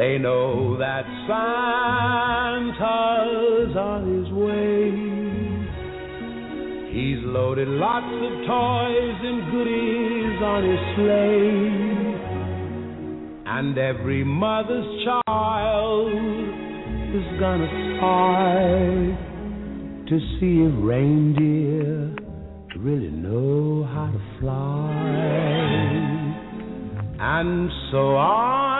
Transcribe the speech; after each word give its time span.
They 0.00 0.16
know 0.16 0.78
that 0.78 1.04
Santa's 1.28 1.76
on 3.76 4.00
his 4.08 4.32
way. 4.32 4.96
He's 6.90 7.20
loaded 7.22 7.68
lots 7.68 8.06
of 8.06 8.32
toys 8.48 9.20
and 9.28 9.52
goodies 9.52 10.40
on 10.40 10.64
his 10.64 10.80
sleigh. 10.96 11.68
And 13.44 13.76
every 13.76 14.24
mother's 14.24 15.04
child 15.04 16.14
is 17.14 17.26
gonna 17.38 17.68
spy 17.98 18.80
to 20.08 20.18
see 20.40 20.62
if 20.64 20.72
reindeer 20.82 22.16
really 22.78 23.10
know 23.10 23.84
how 23.84 24.06
to 24.10 24.20
fly. 24.40 24.96
And 27.20 27.70
so 27.92 28.16
I'm 28.16 28.79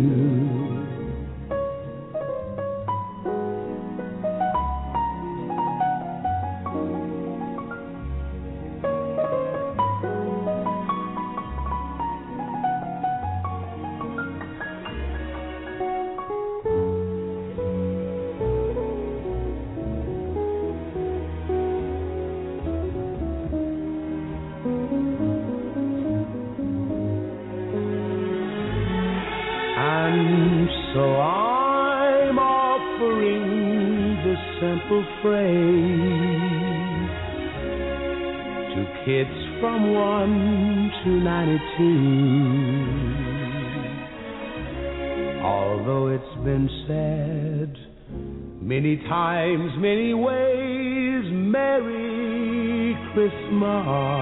Times, 49.07 49.71
many 49.77 50.13
ways, 50.13 51.23
Merry 51.31 52.95
Christmas 53.13 54.20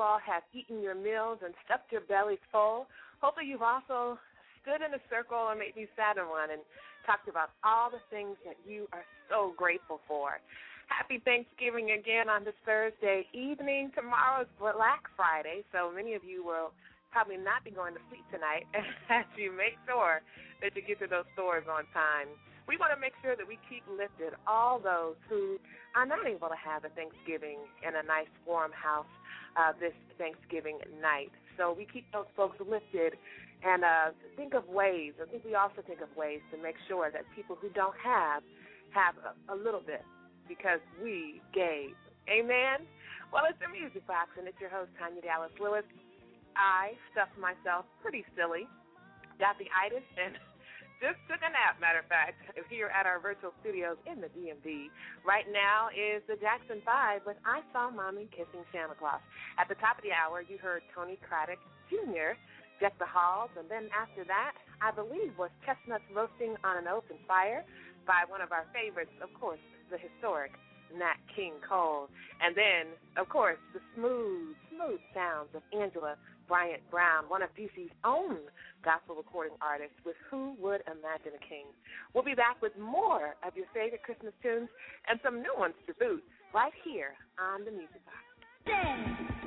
all 0.00 0.18
have 0.18 0.42
eaten 0.52 0.82
your 0.82 0.94
meals 0.94 1.38
and 1.44 1.54
stuffed 1.64 1.92
your 1.92 2.02
bellies 2.02 2.42
full. 2.50 2.86
Hopefully, 3.20 3.46
you've 3.46 3.64
also 3.64 4.18
stood 4.62 4.84
in 4.84 4.92
a 4.92 5.02
circle 5.08 5.38
or 5.38 5.54
maybe 5.54 5.88
sat 5.96 6.16
in 6.16 6.28
one 6.28 6.50
and 6.50 6.60
talked 7.06 7.28
about 7.28 7.50
all 7.64 7.88
the 7.90 8.02
things 8.10 8.36
that 8.44 8.56
you 8.66 8.88
are 8.92 9.04
so 9.28 9.52
grateful 9.56 10.00
for. 10.06 10.40
Happy 10.88 11.22
Thanksgiving 11.22 11.92
again 11.94 12.28
on 12.28 12.44
this 12.44 12.56
Thursday 12.66 13.24
evening. 13.32 13.92
Tomorrow 13.94 14.42
is 14.42 14.50
Black 14.58 15.06
Friday, 15.14 15.62
so 15.70 15.92
many 15.92 16.14
of 16.14 16.24
you 16.24 16.44
will 16.44 16.74
probably 17.12 17.38
not 17.38 17.62
be 17.64 17.70
going 17.70 17.94
to 17.94 18.02
sleep 18.10 18.26
tonight 18.32 18.66
as 19.10 19.24
you 19.38 19.54
make 19.54 19.78
sure 19.86 20.20
that 20.62 20.74
you 20.74 20.82
get 20.82 20.98
to 20.98 21.06
those 21.06 21.26
stores 21.34 21.64
on 21.70 21.86
time 21.94 22.30
we 22.70 22.78
want 22.78 22.94
to 22.94 23.00
make 23.02 23.18
sure 23.18 23.34
that 23.34 23.42
we 23.42 23.58
keep 23.66 23.82
lifted 23.90 24.30
all 24.46 24.78
those 24.78 25.18
who 25.26 25.58
are 25.98 26.06
not 26.06 26.22
able 26.22 26.46
to 26.46 26.54
have 26.54 26.86
a 26.86 26.92
Thanksgiving 26.94 27.58
in 27.82 27.98
a 27.98 28.04
nice 28.06 28.30
warm 28.46 28.70
house 28.70 29.10
uh, 29.56 29.72
this 29.78 29.94
Thanksgiving 30.18 30.78
night. 31.00 31.32
So 31.56 31.74
we 31.76 31.86
keep 31.86 32.06
those 32.12 32.30
folks 32.36 32.58
lifted 32.60 33.14
and 33.62 33.84
uh, 33.84 34.16
think 34.36 34.54
of 34.54 34.66
ways. 34.68 35.12
I 35.20 35.28
think 35.30 35.44
we 35.44 35.54
also 35.54 35.84
think 35.86 36.00
of 36.00 36.08
ways 36.16 36.40
to 36.52 36.56
make 36.56 36.76
sure 36.88 37.10
that 37.10 37.22
people 37.36 37.56
who 37.60 37.68
don't 37.70 37.96
have 38.02 38.42
have 38.90 39.14
a, 39.22 39.54
a 39.54 39.56
little 39.56 39.82
bit 39.84 40.02
because 40.48 40.80
we 41.02 41.40
gave. 41.54 41.94
Amen. 42.26 42.82
Well, 43.30 43.46
it's 43.46 43.58
the 43.62 43.70
Music 43.70 44.02
Box, 44.06 44.34
and 44.34 44.48
it's 44.50 44.58
your 44.58 44.70
host 44.70 44.90
Tanya 44.98 45.22
Dallas 45.22 45.54
Lewis. 45.62 45.86
I 46.58 46.98
stuffed 47.14 47.38
myself 47.38 47.86
pretty 48.02 48.26
silly, 48.34 48.66
got 49.38 49.54
the 49.62 49.70
itis, 49.70 50.02
and 50.18 50.34
just 51.00 51.16
took 51.26 51.40
a 51.40 51.50
nap, 51.50 51.80
matter 51.80 52.04
of 52.04 52.08
fact, 52.12 52.36
here 52.72 52.92
at 52.92 53.08
our 53.08 53.18
virtual 53.18 53.56
studios 53.64 53.96
in 54.04 54.20
the 54.20 54.28
DMV. 54.30 54.92
Right 55.24 55.48
now 55.48 55.88
is 55.90 56.20
the 56.28 56.36
Jackson 56.36 56.84
5 56.84 57.24
with 57.24 57.40
I 57.42 57.64
Saw 57.72 57.88
Mommy 57.88 58.28
Kissing 58.30 58.62
Santa 58.70 58.94
Claus. 58.94 59.24
At 59.56 59.66
the 59.72 59.80
top 59.80 59.96
of 59.96 60.04
the 60.04 60.12
hour, 60.12 60.44
you 60.44 60.60
heard 60.60 60.84
Tony 60.94 61.16
Craddock 61.24 61.58
Jr. 61.88 62.36
Deck 62.78 62.96
the 63.00 63.08
Halls, 63.08 63.50
and 63.58 63.68
then 63.68 63.88
after 63.92 64.24
that, 64.24 64.56
I 64.80 64.92
believe 64.92 65.36
was 65.36 65.52
Chestnuts 65.64 66.04
Roasting 66.12 66.56
on 66.64 66.80
an 66.80 66.88
Open 66.88 67.20
Fire 67.28 67.64
by 68.06 68.24
one 68.28 68.40
of 68.40 68.52
our 68.52 68.64
favorites, 68.72 69.12
of 69.20 69.28
course, 69.36 69.60
the 69.92 70.00
historic 70.00 70.52
Nat 70.96 71.20
King 71.36 71.60
Cole. 71.60 72.08
And 72.40 72.56
then, 72.56 72.96
of 73.20 73.28
course, 73.28 73.60
the 73.74 73.80
smooth, 73.94 74.56
smooth 74.72 75.00
sounds 75.12 75.52
of 75.54 75.62
Angela 75.76 76.16
Bryant 76.50 76.82
Brown, 76.90 77.28
one 77.28 77.44
of 77.44 77.50
DC's 77.54 77.94
own 78.04 78.38
gospel 78.84 79.14
recording 79.14 79.54
artists 79.62 79.94
with 80.04 80.16
Who 80.28 80.56
Would 80.58 80.82
Imagine 80.90 81.38
a 81.38 81.48
King. 81.48 81.70
We'll 82.12 82.24
be 82.24 82.34
back 82.34 82.60
with 82.60 82.76
more 82.76 83.36
of 83.46 83.54
your 83.54 83.66
favorite 83.72 84.02
Christmas 84.02 84.34
tunes 84.42 84.68
and 85.08 85.20
some 85.22 85.42
new 85.42 85.54
ones 85.56 85.74
to 85.86 85.94
boot 85.94 86.24
right 86.52 86.72
here 86.82 87.14
on 87.38 87.64
the 87.64 87.70
Music 87.70 88.02
Box. 88.04 88.18
Yeah. 88.66 89.39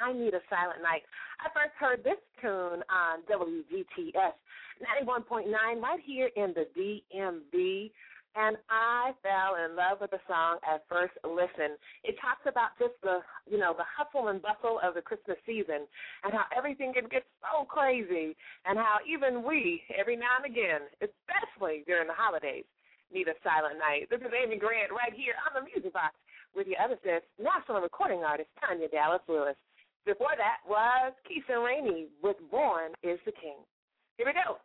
I 0.00 0.12
need 0.12 0.34
a 0.34 0.44
silent 0.50 0.82
night. 0.82 1.02
I 1.40 1.48
first 1.50 1.74
heard 1.78 2.04
this 2.04 2.20
tune 2.40 2.82
on 2.90 3.22
WGTS 3.30 4.36
91.9 5.02 5.50
right 5.80 6.00
here 6.04 6.30
in 6.36 6.54
the 6.54 6.66
DMV. 6.76 7.90
And 8.34 8.58
I 8.66 9.14
fell 9.22 9.54
in 9.62 9.78
love 9.78 10.02
with 10.02 10.10
the 10.10 10.18
song 10.26 10.58
at 10.66 10.82
first 10.90 11.14
listen. 11.22 11.78
It 12.02 12.18
talks 12.18 12.42
about 12.50 12.74
just 12.82 12.98
the, 13.06 13.22
you 13.46 13.62
know, 13.62 13.78
the 13.78 13.86
hustle 13.86 14.26
and 14.26 14.42
bustle 14.42 14.82
of 14.82 14.98
the 14.98 15.06
Christmas 15.06 15.38
season 15.46 15.86
and 16.26 16.34
how 16.34 16.50
everything 16.50 16.90
can 16.90 17.06
get 17.06 17.22
so 17.38 17.62
crazy 17.62 18.34
and 18.66 18.74
how 18.74 18.98
even 19.06 19.46
we, 19.46 19.86
every 19.94 20.18
now 20.18 20.42
and 20.42 20.50
again, 20.50 20.82
especially 20.98 21.86
during 21.86 22.10
the 22.10 22.18
holidays, 22.18 22.66
need 23.14 23.30
a 23.30 23.38
silent 23.46 23.78
night. 23.78 24.10
This 24.10 24.18
is 24.18 24.34
Amy 24.34 24.58
Grant 24.58 24.90
right 24.90 25.14
here 25.14 25.38
on 25.46 25.54
the 25.54 25.62
Music 25.70 25.94
Box 25.94 26.18
with 26.54 26.66
your 26.66 26.80
other 26.80 26.98
sis, 27.02 27.22
national 27.38 27.80
recording 27.80 28.22
artist 28.24 28.48
Tanya 28.60 28.88
Dallas 28.88 29.22
Lewis. 29.28 29.56
Before 30.06 30.36
that 30.36 30.58
was 30.68 31.12
Keith 31.26 31.44
and 31.48 31.64
Rainey 31.64 32.08
with 32.22 32.36
Born 32.50 32.92
is 33.02 33.18
the 33.24 33.32
King. 33.32 33.58
Here 34.16 34.26
we 34.26 34.32
go. 34.32 34.58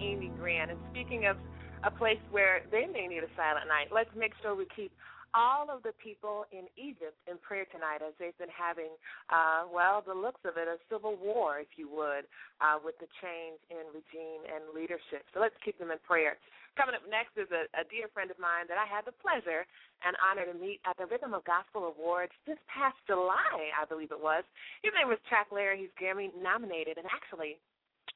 Amy 0.00 0.30
Grant. 0.38 0.70
And 0.70 0.80
speaking 0.90 1.26
of 1.26 1.36
a 1.84 1.90
place 1.90 2.20
where 2.30 2.62
they 2.70 2.86
may 2.86 3.06
need 3.06 3.22
a 3.22 3.32
silent 3.36 3.68
night, 3.68 3.88
let's 3.92 4.10
make 4.16 4.32
sure 4.42 4.54
we 4.54 4.66
keep 4.74 4.92
all 5.34 5.66
of 5.66 5.82
the 5.82 5.90
people 5.98 6.46
in 6.54 6.70
Egypt 6.78 7.18
in 7.26 7.34
prayer 7.42 7.66
tonight 7.74 8.06
as 8.06 8.14
they've 8.22 8.38
been 8.38 8.54
having, 8.54 8.94
uh, 9.34 9.66
well, 9.66 9.98
the 9.98 10.14
looks 10.14 10.40
of 10.46 10.54
it, 10.54 10.70
a 10.70 10.78
civil 10.86 11.18
war, 11.18 11.58
if 11.58 11.74
you 11.74 11.90
would, 11.90 12.30
uh, 12.62 12.78
with 12.78 12.94
the 13.02 13.10
change 13.18 13.58
in 13.66 13.82
regime 13.90 14.46
and 14.46 14.62
leadership. 14.70 15.26
So 15.34 15.42
let's 15.42 15.58
keep 15.66 15.74
them 15.82 15.90
in 15.90 15.98
prayer. 16.06 16.38
Coming 16.78 16.94
up 16.94 17.06
next 17.06 17.34
is 17.38 17.50
a, 17.54 17.66
a 17.74 17.86
dear 17.86 18.10
friend 18.14 18.30
of 18.30 18.38
mine 18.38 18.66
that 18.66 18.78
I 18.78 18.86
had 18.86 19.06
the 19.06 19.14
pleasure 19.14 19.66
and 20.02 20.14
honor 20.22 20.46
to 20.46 20.54
meet 20.54 20.82
at 20.86 20.98
the 20.98 21.06
Rhythm 21.06 21.34
of 21.34 21.46
Gospel 21.46 21.90
Awards 21.90 22.34
this 22.46 22.58
past 22.66 22.98
July, 23.06 23.74
I 23.74 23.86
believe 23.86 24.10
it 24.10 24.18
was. 24.18 24.42
His 24.82 24.94
name 24.94 25.10
was 25.10 25.22
Chuck 25.30 25.50
Larry. 25.54 25.86
He's 25.86 25.94
Grammy 25.98 26.34
nominated, 26.34 26.98
and 26.98 27.06
actually, 27.10 27.58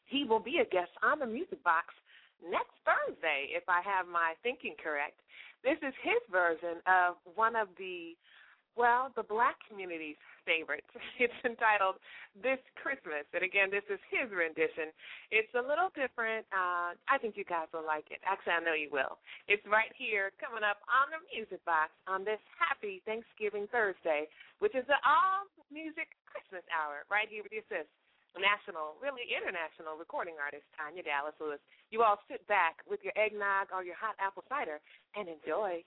he 0.08 0.24
will 0.24 0.40
be 0.40 0.58
a 0.58 0.68
guest 0.68 0.90
on 1.04 1.20
the 1.20 1.26
Music 1.26 1.62
Box 1.62 1.92
next 2.42 2.74
Thursday, 2.82 3.52
if 3.52 3.68
I 3.68 3.84
have 3.84 4.08
my 4.08 4.34
thinking 4.42 4.74
correct. 4.80 5.20
This 5.62 5.78
is 5.82 5.94
his 6.02 6.22
version 6.30 6.80
of 6.86 7.18
one 7.34 7.56
of 7.58 7.68
the, 7.76 8.14
well, 8.78 9.10
the 9.18 9.26
black 9.26 9.58
community's 9.68 10.18
favorites. 10.46 10.88
It's 11.18 11.34
entitled 11.42 11.98
This 12.38 12.62
Christmas. 12.78 13.26
And 13.34 13.42
again, 13.42 13.68
this 13.74 13.82
is 13.90 13.98
his 14.06 14.30
rendition. 14.30 14.94
It's 15.34 15.50
a 15.58 15.60
little 15.60 15.90
different. 15.98 16.46
Uh, 16.54 16.94
I 17.10 17.18
think 17.18 17.34
you 17.34 17.42
guys 17.42 17.66
will 17.74 17.84
like 17.84 18.08
it. 18.14 18.22
Actually, 18.22 18.56
I 18.56 18.64
know 18.64 18.78
you 18.78 18.88
will. 18.88 19.18
It's 19.50 19.66
right 19.66 19.90
here 19.98 20.30
coming 20.38 20.62
up 20.62 20.78
on 20.86 21.10
the 21.10 21.20
Music 21.34 21.60
Box 21.66 21.90
on 22.06 22.22
this 22.22 22.40
happy 22.54 23.02
Thanksgiving 23.02 23.66
Thursday, 23.74 24.30
which 24.62 24.78
is 24.78 24.86
the 24.86 24.96
all 25.02 25.50
music 25.68 26.08
Christmas 26.24 26.64
hour 26.72 27.04
right 27.12 27.28
here 27.28 27.42
with 27.44 27.52
your 27.52 27.66
sis 27.68 27.84
national, 28.36 29.00
really 29.00 29.24
international 29.32 29.96
recording 29.96 30.36
artist 30.36 30.68
Tanya 30.76 31.00
Dallas 31.00 31.36
Lewis. 31.40 31.62
You 31.88 32.04
all 32.04 32.20
sit 32.28 32.44
back 32.44 32.84
with 32.84 33.00
your 33.00 33.16
eggnog 33.16 33.72
or 33.72 33.80
your 33.80 33.96
hot 33.96 34.18
apple 34.20 34.44
cider 34.48 34.84
and 35.16 35.28
enjoy. 35.28 35.80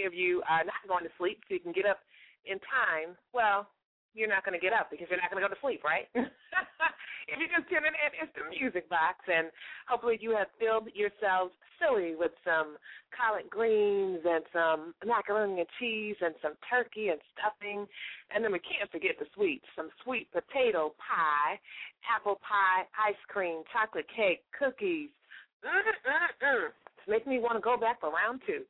Many 0.00 0.06
of 0.06 0.14
you 0.14 0.40
are 0.48 0.64
not 0.64 0.80
going 0.88 1.04
to 1.04 1.10
sleep, 1.18 1.40
so 1.44 1.52
you 1.52 1.60
can 1.60 1.72
get 1.72 1.84
up 1.84 2.00
in 2.48 2.56
time. 2.64 3.12
Well, 3.36 3.68
you're 4.14 4.32
not 4.32 4.44
going 4.44 4.56
to 4.56 4.62
get 4.62 4.72
up 4.72 4.88
because 4.90 5.06
you're 5.10 5.20
not 5.20 5.30
going 5.30 5.42
to 5.42 5.46
go 5.46 5.52
to 5.52 5.60
sleep, 5.60 5.84
right? 5.84 6.08
if 6.16 7.36
you're 7.36 7.52
just 7.52 7.68
tuning 7.68 7.92
in, 7.92 8.10
it's 8.16 8.32
the 8.32 8.48
Music 8.48 8.88
Box, 8.88 9.20
and 9.28 9.52
hopefully 9.84 10.16
you 10.24 10.32
have 10.32 10.48
filled 10.56 10.88
yourselves 10.96 11.52
silly 11.76 12.16
with 12.16 12.32
some 12.48 12.80
collard 13.12 13.48
greens 13.52 14.24
and 14.24 14.44
some 14.56 14.96
macaroni 15.04 15.60
and 15.60 15.70
cheese 15.76 16.16
and 16.24 16.32
some 16.40 16.56
turkey 16.64 17.12
and 17.12 17.20
stuffing, 17.36 17.84
and 18.32 18.40
then 18.40 18.50
we 18.56 18.60
can't 18.64 18.88
forget 18.88 19.20
the 19.20 19.28
sweets, 19.36 19.68
some 19.76 19.92
sweet 20.02 20.32
potato 20.32 20.96
pie, 20.96 21.60
apple 22.08 22.40
pie, 22.40 22.88
ice 22.96 23.20
cream, 23.28 23.62
chocolate 23.68 24.08
cake, 24.08 24.40
cookies. 24.56 25.12
Mm-mm-mm. 25.60 26.72
It's 26.72 27.06
making 27.06 27.30
me 27.30 27.38
want 27.38 27.60
to 27.60 27.64
go 27.64 27.76
back 27.76 28.00
for 28.00 28.08
round 28.08 28.40
two. 28.48 28.64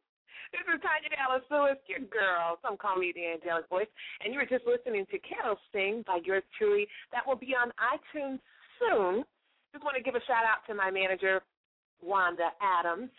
This 0.51 0.67
is 0.67 0.83
Tanya 0.83 1.11
Dallas 1.15 1.47
Lewis, 1.47 1.79
your 1.87 2.03
girl. 2.11 2.59
Some 2.63 2.77
call 2.77 2.99
me 2.99 3.15
the 3.15 3.39
angelic 3.39 3.71
voice. 3.71 3.91
And 4.23 4.35
you 4.35 4.43
were 4.43 4.51
just 4.51 4.67
listening 4.67 5.07
to 5.11 5.19
Kettle 5.23 5.55
Sing 5.71 6.03
by 6.07 6.19
yours 6.25 6.43
truly. 6.59 6.89
That 7.15 7.23
will 7.23 7.39
be 7.39 7.55
on 7.55 7.71
iTunes 7.79 8.43
soon. 8.83 9.23
Just 9.71 9.85
want 9.87 9.95
to 9.97 10.03
give 10.03 10.19
a 10.19 10.25
shout 10.27 10.43
out 10.43 10.67
to 10.67 10.75
my 10.75 10.91
manager, 10.91 11.41
Wanda 12.03 12.51
Adams. 12.59 13.15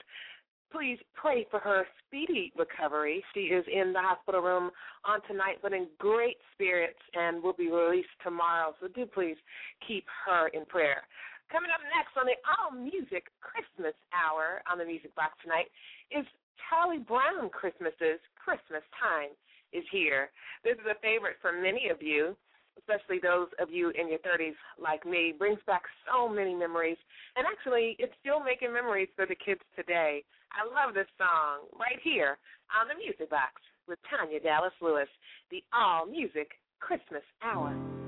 Please 0.71 0.99
pray 1.15 1.47
for 1.51 1.59
her 1.59 1.87
speedy 2.03 2.51
recovery. 2.55 3.23
She 3.33 3.51
is 3.51 3.63
in 3.71 3.91
the 3.91 4.03
hospital 4.03 4.41
room 4.41 4.71
on 5.07 5.19
tonight, 5.27 5.59
but 5.63 5.71
in 5.71 5.87
great 5.99 6.37
spirits 6.51 6.99
and 7.15 7.43
will 7.43 7.55
be 7.55 7.71
released 7.71 8.15
tomorrow. 8.23 8.75
So 8.79 8.87
do 8.87 9.05
please 9.05 9.39
keep 9.87 10.03
her 10.27 10.47
in 10.49 10.65
prayer. 10.65 11.03
Coming 11.51 11.71
up 11.71 11.83
next 11.91 12.15
on 12.15 12.27
the 12.27 12.39
All 12.47 12.71
Music 12.71 13.27
Christmas 13.43 13.95
Hour 14.15 14.63
on 14.71 14.79
the 14.79 14.87
Music 14.87 15.11
Box 15.15 15.35
tonight 15.43 15.67
is 16.07 16.23
Charlie 16.69 16.99
Brown 17.03 17.49
Christmases, 17.49 18.19
Christmas 18.35 18.83
Time 18.99 19.31
is 19.73 19.83
here. 19.91 20.29
This 20.63 20.75
is 20.75 20.85
a 20.89 20.99
favorite 21.01 21.37
for 21.41 21.51
many 21.51 21.89
of 21.89 22.01
you. 22.01 22.35
especially 22.77 23.19
those 23.19 23.47
of 23.59 23.69
you 23.69 23.91
in 23.99 24.07
your 24.09 24.19
30s 24.19 24.55
like 24.81 25.05
me, 25.05 25.33
brings 25.37 25.59
back 25.67 25.83
so 26.07 26.27
many 26.27 26.55
memories. 26.55 26.97
And 27.35 27.45
actually, 27.45 27.95
it's 27.99 28.13
still 28.19 28.39
making 28.39 28.73
memories 28.73 29.09
for 29.15 29.25
the 29.25 29.35
kids 29.35 29.61
today. 29.75 30.23
I 30.51 30.65
love 30.67 30.93
this 30.93 31.07
song 31.17 31.67
right 31.79 31.99
here 32.03 32.37
on 32.71 32.87
the 32.87 32.95
Music 32.95 33.29
Box 33.29 33.61
with 33.87 33.99
Tanya 34.09 34.39
Dallas 34.39 34.73
Lewis, 34.81 35.09
the 35.49 35.63
All 35.73 36.05
Music 36.05 36.51
Christmas 36.79 37.23
Hour. 37.43 38.00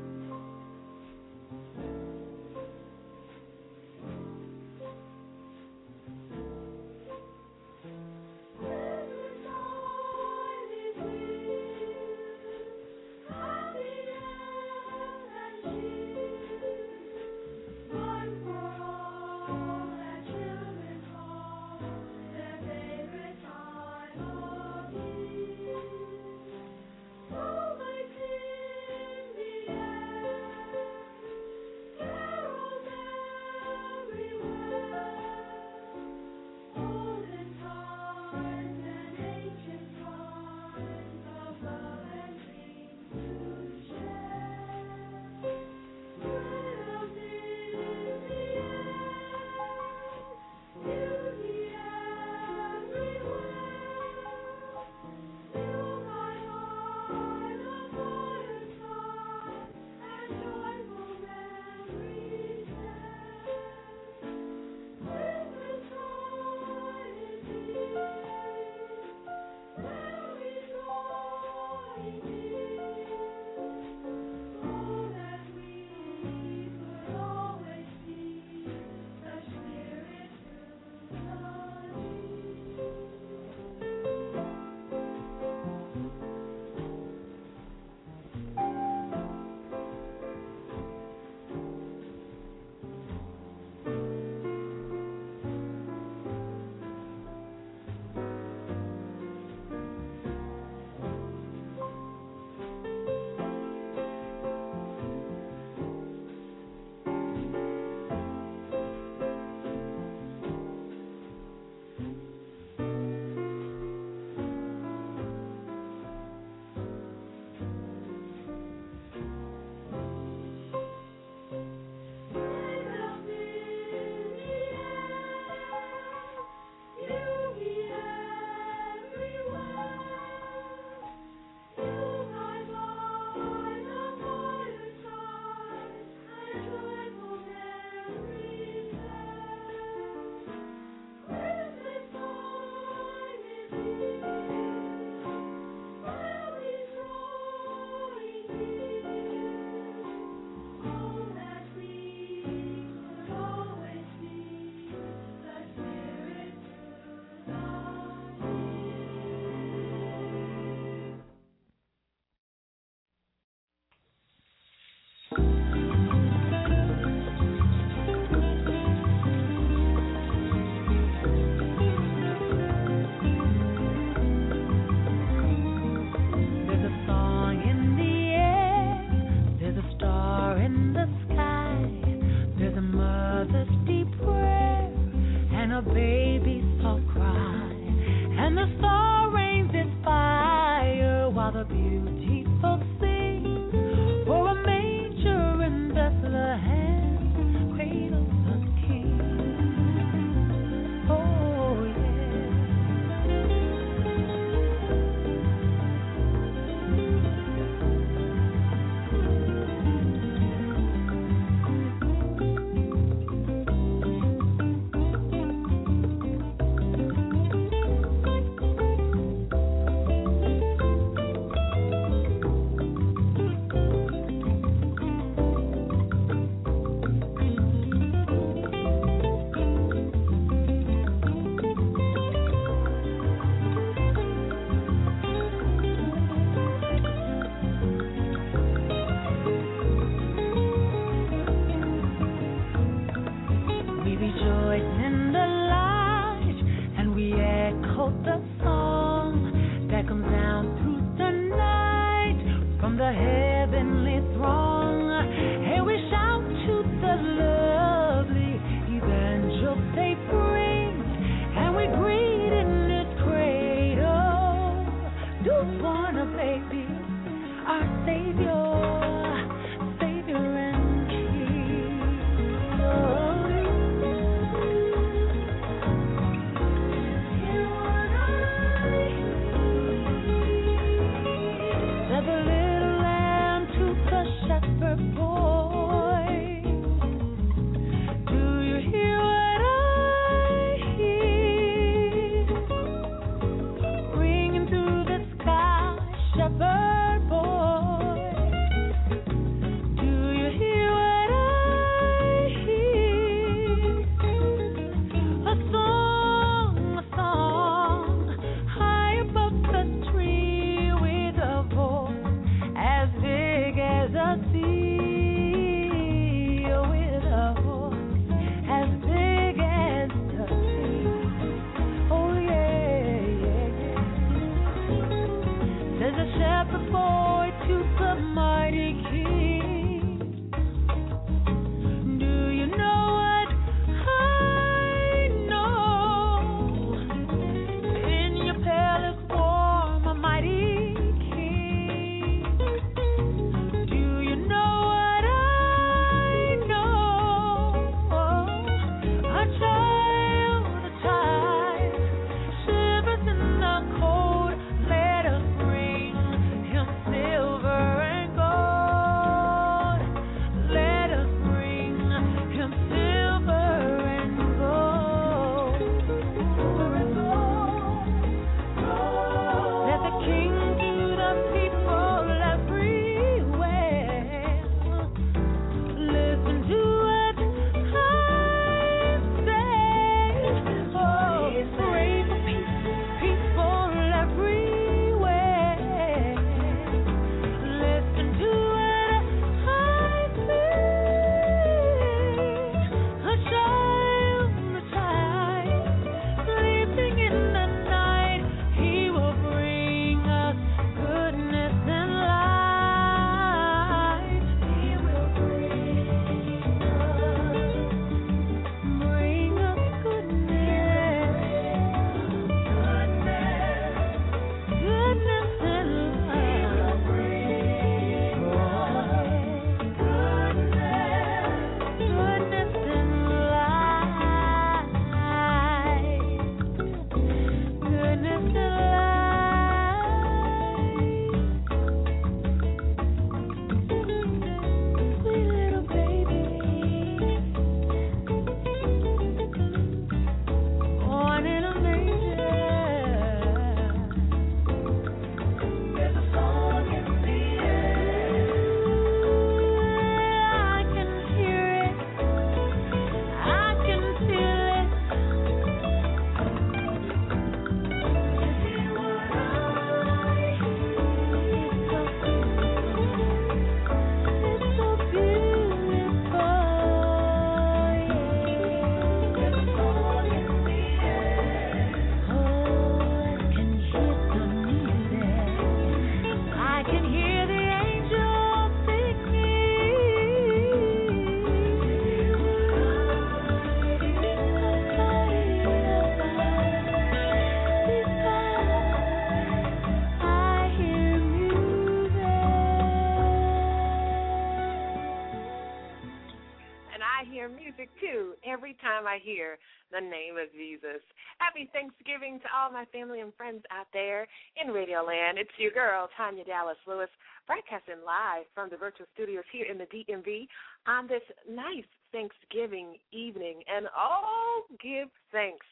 Jesus. 500.94 501.06
Happy 501.40 501.70
Thanksgiving 501.74 502.40
to 502.40 502.46
all 502.56 502.72
my 502.72 502.86
family 502.86 503.22
and 503.22 503.34
friends 503.34 503.64
out 503.72 503.88
there 503.94 504.28
in 504.62 504.72
Radio 504.72 505.04
Land. 505.04 505.38
It's 505.38 505.52
your 505.58 505.72
girl, 505.72 506.08
Tanya 506.16 506.46
Dallas 506.46 506.78
Lewis, 506.88 507.10
broadcasting 507.48 508.06
live 508.06 508.46
from 508.54 508.70
the 508.70 508.78
virtual 508.78 509.08
studios 509.14 509.44
here 509.52 509.66
in 509.66 509.78
the 509.78 509.90
DMV 509.90 510.48
on 510.88 511.08
this 511.08 511.24
nice 511.50 511.90
Thanksgiving 512.12 512.96
evening. 513.12 513.62
And 513.68 513.88
oh, 513.98 514.64
give 514.82 515.10
thanks 515.32 515.66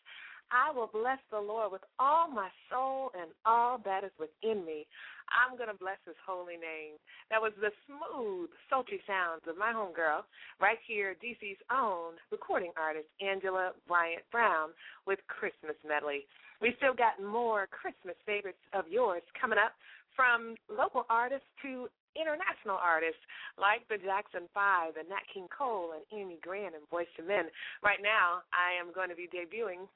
I 0.51 0.69
will 0.75 0.89
bless 0.91 1.19
the 1.31 1.39
Lord 1.39 1.71
with 1.71 1.81
all 1.97 2.29
my 2.29 2.49
soul 2.69 3.11
and 3.15 3.31
all 3.45 3.79
that 3.85 4.03
is 4.03 4.11
within 4.19 4.65
me. 4.65 4.85
I'm 5.31 5.57
going 5.57 5.71
to 5.71 5.79
bless 5.79 5.99
his 6.05 6.19
holy 6.27 6.59
name. 6.59 6.99
That 7.31 7.41
was 7.41 7.55
the 7.59 7.71
smooth, 7.87 8.51
sultry 8.69 9.01
sounds 9.07 9.47
of 9.47 9.57
my 9.57 9.71
homegirl, 9.71 10.27
right 10.59 10.79
here, 10.85 11.15
DC's 11.17 11.59
own 11.71 12.19
recording 12.31 12.71
artist, 12.75 13.07
Angela 13.23 13.71
Bryant 13.87 14.23
Brown, 14.31 14.75
with 15.07 15.19
Christmas 15.27 15.79
Medley. 15.87 16.27
We 16.61 16.75
still 16.77 16.93
got 16.93 17.17
more 17.17 17.65
Christmas 17.71 18.15
favorites 18.25 18.61
of 18.73 18.85
yours 18.85 19.23
coming 19.39 19.57
up 19.57 19.73
from 20.15 20.55
local 20.69 21.07
artists 21.09 21.47
to 21.63 21.87
international 22.15 22.75
artists 22.75 23.21
like 23.55 23.87
the 23.87 23.97
Jackson 23.97 24.51
Five 24.51 24.99
and 24.99 25.07
Nat 25.07 25.23
King 25.31 25.47
Cole 25.47 25.95
and 25.95 26.03
Amy 26.11 26.37
Grant 26.43 26.75
and 26.75 26.83
Boyz 26.91 27.07
II 27.15 27.25
Men. 27.25 27.47
Right 27.79 28.03
now, 28.03 28.43
I 28.51 28.75
am 28.75 28.91
going 28.91 29.09
to 29.09 29.15
be 29.15 29.31
debuting 29.31 29.87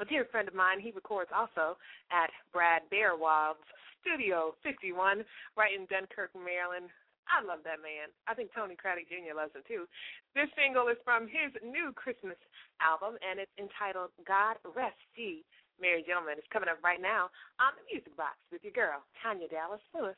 a 0.00 0.04
dear 0.04 0.26
friend 0.30 0.46
of 0.46 0.54
mine, 0.54 0.78
he 0.80 0.90
records 0.94 1.30
also 1.34 1.76
at 2.14 2.30
Brad 2.52 2.82
Bearwild's 2.90 3.66
Studio 4.00 4.54
51 4.62 5.24
right 5.58 5.74
in 5.74 5.86
Dunkirk, 5.90 6.30
Maryland. 6.38 6.86
I 7.28 7.44
love 7.44 7.60
that 7.68 7.84
man. 7.84 8.08
I 8.24 8.32
think 8.32 8.54
Tony 8.56 8.72
Craddock 8.72 9.10
Jr. 9.10 9.36
loves 9.36 9.52
him 9.52 9.66
too. 9.68 9.84
This 10.32 10.48
single 10.56 10.88
is 10.88 10.96
from 11.04 11.28
his 11.28 11.52
new 11.60 11.92
Christmas 11.92 12.38
album, 12.80 13.20
and 13.20 13.36
it's 13.36 13.52
entitled 13.60 14.14
God 14.24 14.56
Rest 14.64 14.96
Ye, 15.12 15.44
Merry 15.76 16.00
Gentlemen. 16.06 16.40
It's 16.40 16.48
coming 16.48 16.72
up 16.72 16.80
right 16.80 17.02
now 17.02 17.28
on 17.60 17.76
the 17.76 17.84
Music 17.92 18.14
Box 18.16 18.40
with 18.48 18.64
your 18.64 18.72
girl, 18.72 19.04
Tanya 19.20 19.50
Dallas 19.50 19.84
Lewis. 19.92 20.16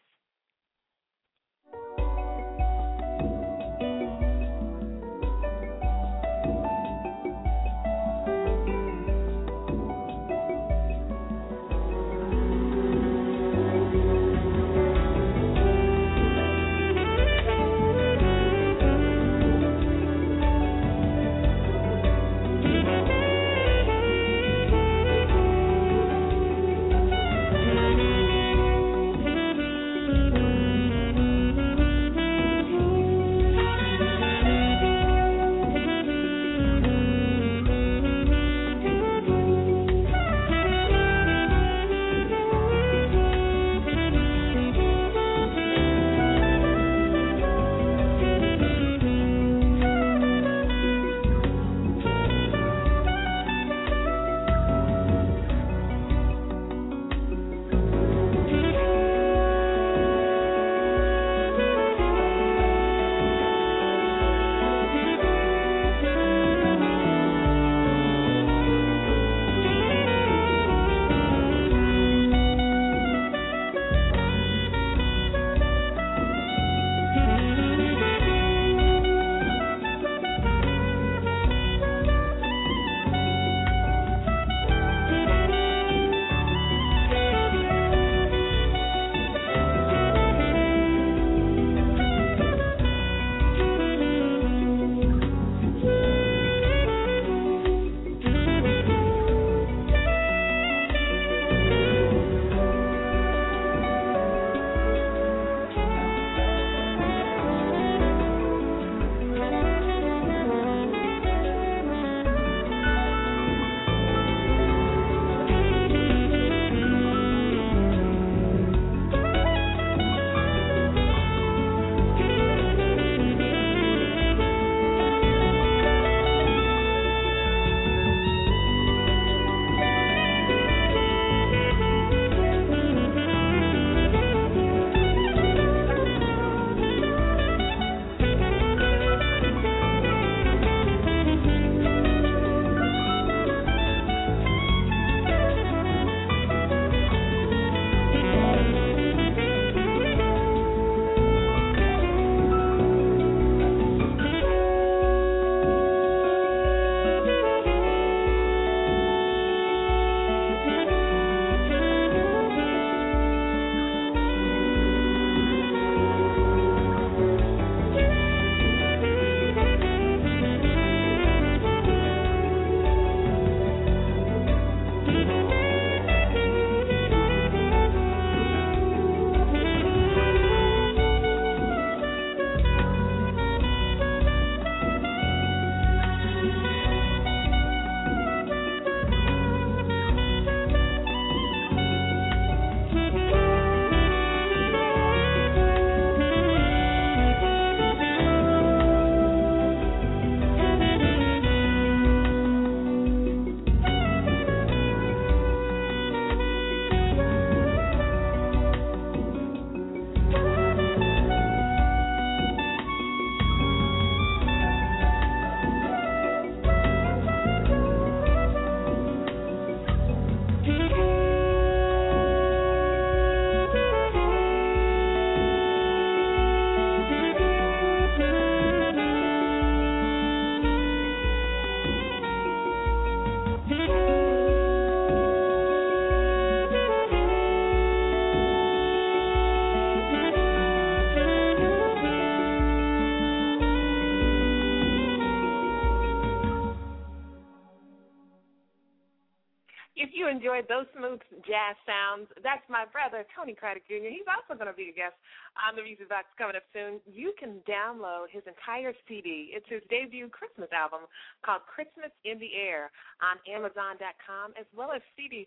Enjoyed 249.97 250.71
those 250.71 250.87
smooth 250.95 251.21
jazz 251.43 251.75
sounds. 251.83 252.31
That's 252.43 252.65
my 252.71 252.87
brother, 252.87 253.27
Tony 253.35 253.59
Craddock 253.59 253.85
Jr. 253.91 254.09
He's 254.09 254.29
also 254.31 254.55
going 254.55 254.71
to 254.71 254.77
be 254.77 254.95
a 254.95 254.97
guest 254.97 255.19
on 255.59 255.75
the 255.75 255.83
Music 255.83 256.09
Box 256.09 256.31
coming 256.39 256.55
up 256.55 256.65
soon. 256.71 257.03
You 257.11 257.35
can 257.35 257.59
download 257.67 258.31
his 258.31 258.47
entire 258.47 258.95
CD. 259.11 259.51
It's 259.51 259.67
his 259.67 259.83
debut 259.91 260.31
Christmas 260.31 260.71
album 260.71 261.11
called 261.43 261.67
Christmas 261.67 262.15
in 262.23 262.39
the 262.39 262.55
Air 262.55 262.95
on 263.19 263.43
Amazon.com 263.51 264.55
as 264.55 264.67
well 264.71 264.95
as 264.95 265.03
CD 265.19 265.45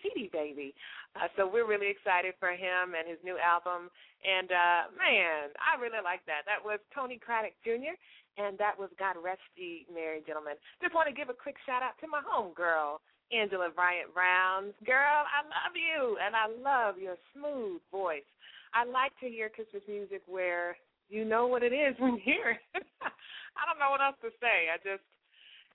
CD 0.00 0.30
Baby. 0.32 0.72
Uh, 1.18 1.26
so 1.34 1.50
we're 1.50 1.66
really 1.66 1.90
excited 1.90 2.38
for 2.38 2.54
him 2.54 2.94
and 2.94 3.10
his 3.10 3.18
new 3.26 3.36
album. 3.42 3.90
And 4.22 4.48
uh, 4.54 4.82
man, 4.94 5.50
I 5.58 5.80
really 5.82 6.00
like 6.00 6.22
that. 6.30 6.46
That 6.46 6.62
was 6.62 6.78
Tony 6.94 7.18
Craddock 7.18 7.58
Jr. 7.66 7.98
And 8.38 8.56
that 8.62 8.78
was 8.78 8.88
God 8.96 9.18
Rest 9.18 9.42
Ye 9.58 9.84
Merry 9.92 10.22
Gentlemen. 10.22 10.54
Just 10.80 10.94
want 10.94 11.10
to 11.10 11.14
give 11.14 11.28
a 11.28 11.36
quick 11.36 11.58
shout 11.66 11.82
out 11.82 11.98
to 11.98 12.06
my 12.06 12.22
homegirl, 12.22 13.02
Angela 13.32 13.68
Bryant 13.74 14.12
Brown. 14.12 14.74
Girl, 14.84 15.22
I 15.26 15.42
love 15.46 15.74
you, 15.74 16.18
and 16.18 16.34
I 16.34 16.46
love 16.50 16.98
your 16.98 17.16
smooth 17.34 17.80
voice. 17.90 18.26
I 18.74 18.84
like 18.84 19.12
to 19.20 19.28
hear 19.28 19.48
Christmas 19.48 19.82
music 19.88 20.22
where 20.26 20.76
you 21.08 21.24
know 21.24 21.46
what 21.46 21.62
it 21.62 21.72
is 21.72 21.94
when 21.98 22.14
you 22.14 22.22
hear 22.22 22.58
it. 22.74 22.86
I 23.02 23.62
don't 23.66 23.78
know 23.78 23.90
what 23.90 24.00
else 24.00 24.16
to 24.22 24.30
say. 24.40 24.70
I 24.70 24.78
just, 24.78 25.02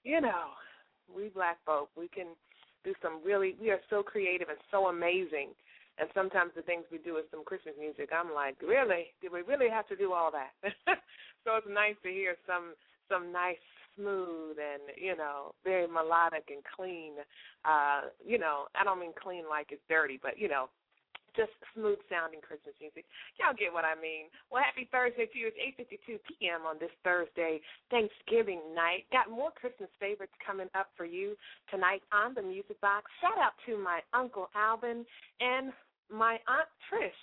you 0.03 0.21
know, 0.21 0.55
we 1.11 1.29
black 1.29 1.57
folk, 1.65 1.89
we 1.97 2.07
can 2.07 2.27
do 2.83 2.93
some 3.01 3.19
really, 3.25 3.55
we 3.59 3.71
are 3.71 3.83
so 3.89 4.01
creative 4.03 4.49
and 4.49 4.59
so 4.71 4.87
amazing. 4.87 5.51
And 5.97 6.09
sometimes 6.13 6.51
the 6.55 6.61
things 6.61 6.83
we 6.91 6.99
do 6.99 7.15
with 7.15 7.25
some 7.31 7.43
Christmas 7.43 7.75
music, 7.79 8.11
I'm 8.11 8.33
like, 8.33 8.55
really? 8.61 9.15
Did 9.21 9.31
we 9.31 9.41
really 9.47 9.69
have 9.69 9.87
to 9.87 9.95
do 9.95 10.11
all 10.11 10.31
that? 10.31 10.51
so 11.43 11.55
it's 11.55 11.71
nice 11.71 11.95
to 12.03 12.09
hear 12.11 12.35
some 12.47 12.75
some 13.07 13.31
nice 13.31 13.61
smooth 13.95 14.57
and 14.59 14.83
you 14.97 15.15
know 15.15 15.53
very 15.63 15.87
melodic 15.87 16.47
and 16.49 16.63
clean. 16.75 17.13
Uh, 17.63 18.11
you 18.23 18.37
know, 18.37 18.65
I 18.79 18.83
don't 18.83 18.99
mean 18.99 19.13
clean 19.15 19.43
like 19.49 19.67
it's 19.71 19.81
dirty, 19.89 20.19
but 20.21 20.37
you 20.37 20.47
know, 20.47 20.69
just 21.35 21.51
smooth 21.75 21.99
sounding 22.09 22.39
Christmas 22.39 22.75
music. 22.79 23.03
Y'all 23.35 23.55
get 23.55 23.71
what 23.71 23.83
I 23.83 23.95
mean. 23.99 24.31
Well, 24.49 24.63
happy 24.63 24.87
Thursday 24.91 25.27
to 25.27 25.37
you. 25.37 25.51
It's 25.51 25.59
8:52 25.79 26.19
p.m. 26.27 26.63
on 26.65 26.79
this 26.79 26.93
Thursday, 27.03 27.59
Thanksgiving 27.91 28.63
night. 28.73 29.05
Got 29.11 29.29
more 29.29 29.51
Christmas 29.51 29.91
favorites 29.99 30.35
coming 30.39 30.71
up 30.73 30.89
for 30.95 31.05
you 31.05 31.35
tonight 31.69 32.01
on 32.11 32.33
the 32.33 32.41
Music 32.41 32.79
Box. 32.81 33.11
Shout 33.21 33.37
out 33.37 33.53
to 33.67 33.77
my 33.77 33.99
uncle 34.15 34.49
Alvin 34.55 35.05
and 35.39 35.71
my 36.09 36.39
aunt 36.47 36.69
Trish 36.87 37.21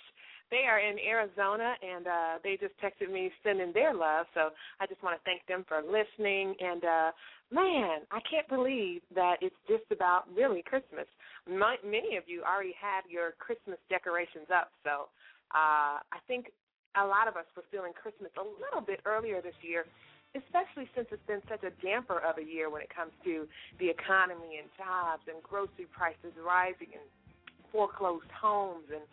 they 0.53 0.69
are 0.69 0.77
in 0.77 1.01
Arizona, 1.01 1.73
and 1.81 2.05
uh, 2.05 2.33
they 2.43 2.57
just 2.61 2.77
texted 2.77 3.11
me 3.11 3.31
sending 3.43 3.73
their 3.73 3.93
love. 3.93 4.27
So 4.33 4.53
I 4.79 4.85
just 4.85 5.01
want 5.01 5.17
to 5.17 5.23
thank 5.25 5.41
them 5.49 5.65
for 5.67 5.81
listening. 5.81 6.53
And 6.61 6.83
uh, 6.85 7.09
man, 7.49 8.05
I 8.13 8.21
can't 8.29 8.47
believe 8.47 9.01
that 9.15 9.41
it's 9.41 9.57
just 9.67 9.89
about 9.89 10.29
really 10.29 10.61
Christmas. 10.61 11.09
My, 11.49 11.75
many 11.83 12.15
of 12.15 12.23
you 12.27 12.43
already 12.45 12.75
had 12.77 13.01
your 13.09 13.33
Christmas 13.41 13.81
decorations 13.89 14.47
up, 14.53 14.69
so 14.85 15.09
uh, 15.51 15.97
I 16.05 16.19
think 16.27 16.53
a 16.95 17.05
lot 17.05 17.27
of 17.27 17.35
us 17.35 17.49
were 17.57 17.65
feeling 17.73 17.91
Christmas 17.97 18.29
a 18.37 18.45
little 18.45 18.85
bit 18.85 19.01
earlier 19.05 19.41
this 19.41 19.57
year 19.65 19.85
especially 20.33 20.89
since 20.97 21.05
it's 21.13 21.25
been 21.29 21.45
such 21.45 21.61
a 21.61 21.69
damper 21.85 22.17
of 22.25 22.41
a 22.41 22.45
year 22.45 22.69
when 22.69 22.81
it 22.81 22.89
comes 22.89 23.13
to 23.23 23.45
the 23.77 23.85
economy 23.85 24.57
and 24.57 24.65
jobs 24.77 25.21
and 25.29 25.37
grocery 25.45 25.85
prices 25.93 26.33
rising 26.41 26.89
and 26.89 27.05
foreclosed 27.71 28.29
homes 28.33 28.85
and 28.89 29.05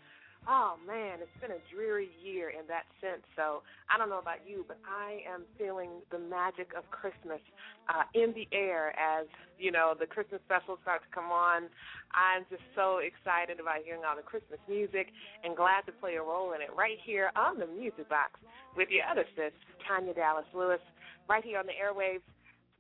oh 0.49 0.77
man, 0.87 1.21
it's 1.21 1.41
been 1.41 1.53
a 1.53 1.63
dreary 1.73 2.09
year 2.23 2.51
in 2.51 2.65
that 2.69 2.89
sense. 3.01 3.25
So 3.37 3.61
I 3.93 3.99
don't 3.99 4.09
know 4.09 4.21
about 4.21 4.47
you, 4.47 4.65
but 4.67 4.79
I 4.87 5.21
am 5.29 5.45
feeling 5.59 6.01
the 6.11 6.19
magic 6.19 6.73
of 6.77 6.89
Christmas 6.91 7.41
uh, 7.89 8.09
in 8.15 8.33
the 8.33 8.49
air 8.53 8.97
as 8.97 9.27
you 9.59 9.73
know 9.73 9.95
the 9.99 10.07
Christmas 10.07 10.41
specials 10.47 10.79
start 10.83 11.03
to 11.05 11.11
come 11.13 11.29
on. 11.29 11.69
I'm 12.17 12.49
just 12.49 12.65
so 12.75 13.05
excited 13.05 13.61
about 13.61 13.85
hearing 13.85 14.03
all 14.09 14.17
the 14.17 14.27
Christmas 14.27 14.61
music 14.69 15.13
and 15.45 15.57
glad 15.57 15.85
to 15.87 15.93
play 15.93 16.17
a 16.17 16.25
role 16.25 16.53
in 16.57 16.63
it 16.63 16.73
right 16.73 16.99
here 17.05 17.31
on 17.37 17.59
the 17.59 17.67
Music 17.67 18.09
Box 18.09 18.41
with 18.77 18.89
your 18.91 19.05
other 19.05 19.25
sis, 19.37 19.53
Tanya 19.87 20.15
Dallas 20.15 20.49
Lewis, 20.55 20.83
right 21.29 21.45
here 21.45 21.59
on 21.59 21.67
the 21.67 21.77
airwaves. 21.77 22.25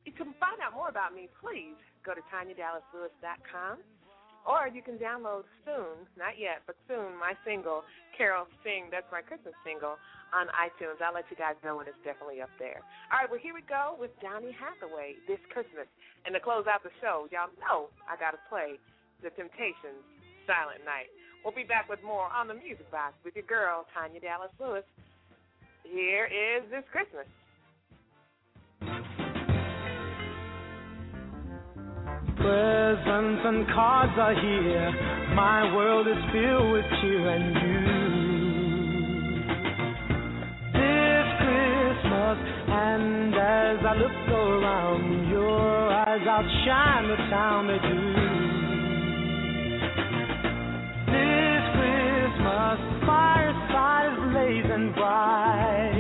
You 0.09 0.13
can 0.13 0.33
find 0.41 0.57
out 0.65 0.73
more 0.73 0.89
about 0.89 1.13
me, 1.13 1.29
please 1.41 1.77
go 2.05 2.17
to 2.17 2.25
TanyaDallasLewis.com 2.33 3.79
or 4.49 4.69
you 4.69 4.81
can 4.81 4.97
download 4.97 5.45
soon, 5.65 6.09
not 6.17 6.41
yet, 6.41 6.65
but 6.67 6.77
soon, 6.89 7.17
my 7.21 7.37
single, 7.45 7.85
Carol 8.17 8.49
Sing, 8.65 8.89
that's 8.91 9.09
my 9.13 9.21
Christmas 9.21 9.55
single, 9.65 10.01
on 10.33 10.47
iTunes. 10.57 11.01
I'll 11.03 11.15
let 11.15 11.29
you 11.29 11.37
guys 11.37 11.59
know 11.65 11.77
when 11.77 11.89
it's 11.89 12.01
definitely 12.05 12.41
up 12.41 12.53
there. 12.59 12.81
All 13.13 13.21
right, 13.21 13.29
well, 13.29 13.43
here 13.43 13.55
we 13.55 13.65
go 13.67 13.97
with 13.99 14.15
Donny 14.23 14.55
Hathaway 14.55 15.19
this 15.27 15.43
Christmas. 15.53 15.89
And 16.25 16.33
to 16.37 16.41
close 16.41 16.69
out 16.69 16.85
the 16.85 16.95
show, 17.01 17.27
y'all 17.33 17.53
know 17.61 17.93
I 18.09 18.17
got 18.17 18.33
to 18.33 18.43
play 18.49 18.77
The 19.25 19.33
Temptations, 19.35 20.05
Silent 20.47 20.85
Night. 20.85 21.09
We'll 21.45 21.57
be 21.57 21.65
back 21.65 21.89
with 21.89 22.05
more 22.05 22.29
on 22.29 22.49
the 22.49 22.57
Music 22.57 22.89
Box 22.93 23.17
with 23.25 23.33
your 23.35 23.49
girl, 23.49 23.89
Tanya 23.97 24.21
Dallas 24.21 24.53
Lewis. 24.61 24.85
Here 25.85 26.29
is 26.29 26.69
this 26.69 26.85
Christmas. 26.93 27.27
Presents 32.41 33.43
and 33.45 33.67
cards 33.69 34.17
are 34.17 34.33
here. 34.33 34.91
My 35.35 35.75
world 35.77 36.09
is 36.09 36.17
filled 36.33 36.73
with 36.73 36.87
cheer 37.01 37.29
and 37.29 37.55
you. 37.61 37.81
This 40.73 41.29
Christmas, 41.37 42.39
and 42.73 43.35
as 43.35 43.85
I 43.85 43.93
look 43.93 44.17
around, 44.33 45.29
your 45.29 45.93
eyes 45.93 46.27
outshine 46.27 47.09
the 47.09 47.17
town 47.29 47.67
they 47.69 47.77
do. 47.77 48.01
This 51.13 51.65
Christmas, 51.77 52.79
fireside 53.05 54.17
is 54.17 54.19
blazing 54.33 54.93
bright. 54.97 56.00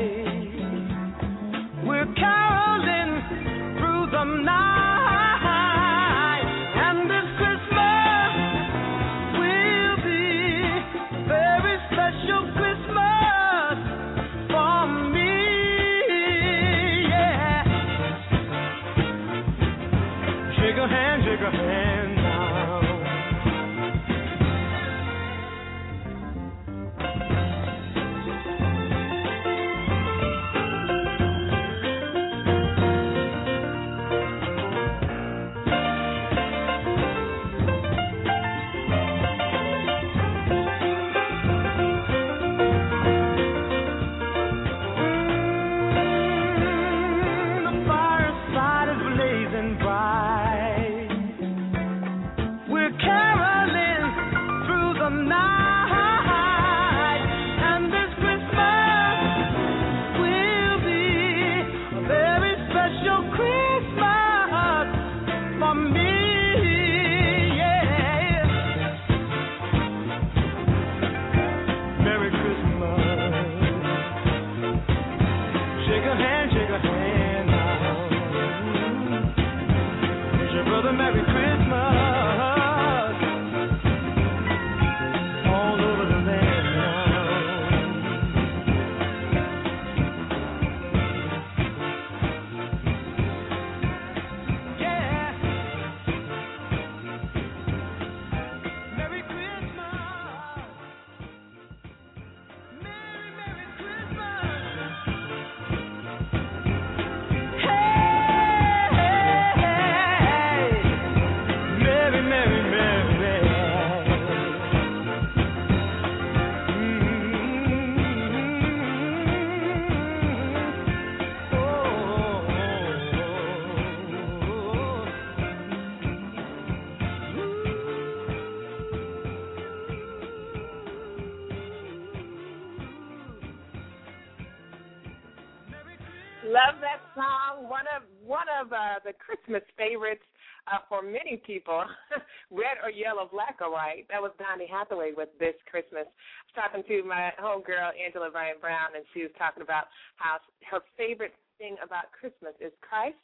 People, 141.50 141.82
red 142.54 142.78
or 142.78 142.94
yellow, 142.94 143.26
black 143.26 143.58
or 143.58 143.74
white. 143.74 144.06
That 144.06 144.22
was 144.22 144.30
Donny 144.38 144.70
Hathaway 144.70 145.10
with 145.18 145.34
This 145.42 145.58
Christmas. 145.66 146.06
I 146.06 146.46
was 146.46 146.54
talking 146.54 146.86
to 146.86 147.02
my 147.02 147.34
homegirl, 147.42 147.98
Angela 147.98 148.30
Bryant 148.30 148.62
Brown, 148.62 148.94
and 148.94 149.02
she 149.10 149.26
was 149.26 149.34
talking 149.34 149.66
about 149.66 149.90
how 150.14 150.38
her 150.70 150.78
favorite 150.94 151.34
thing 151.58 151.74
about 151.82 152.14
Christmas 152.14 152.54
is 152.62 152.70
Christ 152.78 153.18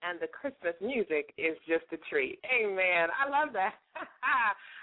and 0.00 0.16
the 0.20 0.30
Christmas 0.30 0.78
music 0.80 1.34
is 1.36 1.58
just 1.66 1.84
a 1.92 1.98
treat. 2.08 2.38
Amen. 2.46 3.10
I 3.12 3.28
love 3.28 3.52
that. 3.52 3.74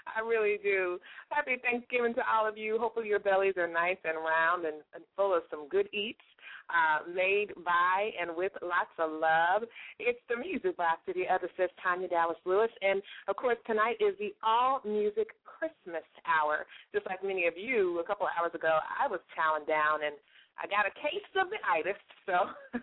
I 0.06 0.20
really 0.20 0.58
do. 0.62 0.98
Happy 1.30 1.56
Thanksgiving 1.58 2.14
to 2.14 2.22
all 2.28 2.46
of 2.46 2.56
you. 2.56 2.78
Hopefully 2.78 3.08
your 3.08 3.18
bellies 3.18 3.56
are 3.56 3.66
nice 3.66 3.98
and 4.04 4.16
round 4.18 4.64
and, 4.64 4.84
and 4.94 5.02
full 5.16 5.34
of 5.34 5.42
some 5.50 5.68
good 5.68 5.88
eats 5.92 6.22
uh, 6.70 7.06
made 7.08 7.54
by 7.64 8.10
and 8.20 8.30
with 8.36 8.52
lots 8.62 8.92
of 8.98 9.10
love. 9.10 9.68
It's 9.98 10.20
the 10.28 10.36
Music 10.36 10.76
Box 10.76 11.00
to 11.06 11.12
the 11.12 11.26
other 11.28 11.48
sis, 11.56 11.70
Tanya 11.82 12.08
Dallas 12.08 12.38
Lewis. 12.44 12.70
And 12.82 13.02
of 13.28 13.36
course, 13.36 13.58
tonight 13.66 13.96
is 14.00 14.14
the 14.18 14.34
All 14.42 14.80
Music 14.84 15.28
Christmas 15.44 16.06
Hour. 16.26 16.66
Just 16.92 17.06
like 17.06 17.22
many 17.22 17.46
of 17.46 17.54
you, 17.56 17.98
a 18.00 18.04
couple 18.04 18.26
of 18.26 18.32
hours 18.38 18.54
ago, 18.54 18.78
I 18.84 19.08
was 19.08 19.20
chowing 19.36 19.66
down 19.66 20.04
and 20.04 20.16
I 20.56 20.66
got 20.66 20.88
a 20.88 20.94
case 20.96 21.28
of 21.36 21.52
the 21.52 21.60
itis, 21.68 22.00
so 22.24 22.48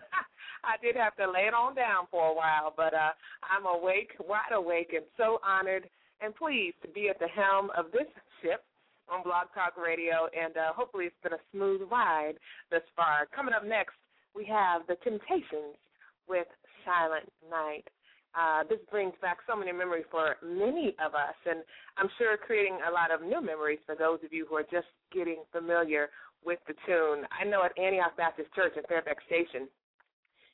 I 0.62 0.78
did 0.80 0.94
have 0.94 1.16
to 1.16 1.26
lay 1.26 1.50
it 1.50 1.54
on 1.54 1.74
down 1.74 2.06
for 2.10 2.30
a 2.30 2.34
while. 2.34 2.72
But 2.76 2.94
uh, 2.94 3.10
I'm 3.42 3.66
awake, 3.66 4.14
wide 4.22 4.54
awake, 4.54 4.94
and 4.94 5.04
so 5.16 5.38
honored 5.44 5.90
and 6.20 6.34
pleased 6.34 6.76
to 6.82 6.88
be 6.88 7.08
at 7.08 7.18
the 7.18 7.28
helm 7.28 7.70
of 7.76 7.90
this 7.90 8.08
ship 8.42 8.62
on 9.08 9.22
Blog 9.22 9.48
Talk 9.54 9.76
Radio, 9.76 10.28
and 10.32 10.56
uh, 10.56 10.72
hopefully 10.72 11.06
it's 11.06 11.22
been 11.22 11.34
a 11.34 11.44
smooth 11.52 11.82
ride 11.90 12.34
thus 12.70 12.84
far. 12.96 13.26
Coming 13.34 13.54
up 13.54 13.64
next, 13.64 13.96
we 14.34 14.44
have 14.46 14.82
The 14.86 14.96
Temptations 15.04 15.76
with 16.28 16.46
Silent 16.84 17.30
Night. 17.50 17.84
Uh, 18.34 18.64
this 18.68 18.80
brings 18.90 19.14
back 19.22 19.38
so 19.46 19.54
many 19.54 19.70
memories 19.70 20.04
for 20.10 20.36
many 20.42 20.96
of 20.98 21.14
us, 21.14 21.38
and 21.46 21.62
I'm 21.96 22.10
sure 22.18 22.36
creating 22.36 22.78
a 22.82 22.90
lot 22.90 23.14
of 23.14 23.22
new 23.22 23.40
memories 23.40 23.78
for 23.86 23.94
those 23.94 24.18
of 24.24 24.32
you 24.32 24.44
who 24.48 24.56
are 24.56 24.66
just 24.66 24.90
getting 25.12 25.46
familiar 25.52 26.10
with 26.44 26.58
the 26.66 26.74
tune. 26.84 27.24
I 27.30 27.44
know 27.44 27.62
at 27.62 27.78
Antioch 27.78 28.16
Baptist 28.16 28.52
Church 28.54 28.72
in 28.76 28.82
Fairfax 28.88 29.22
Station, 29.26 29.68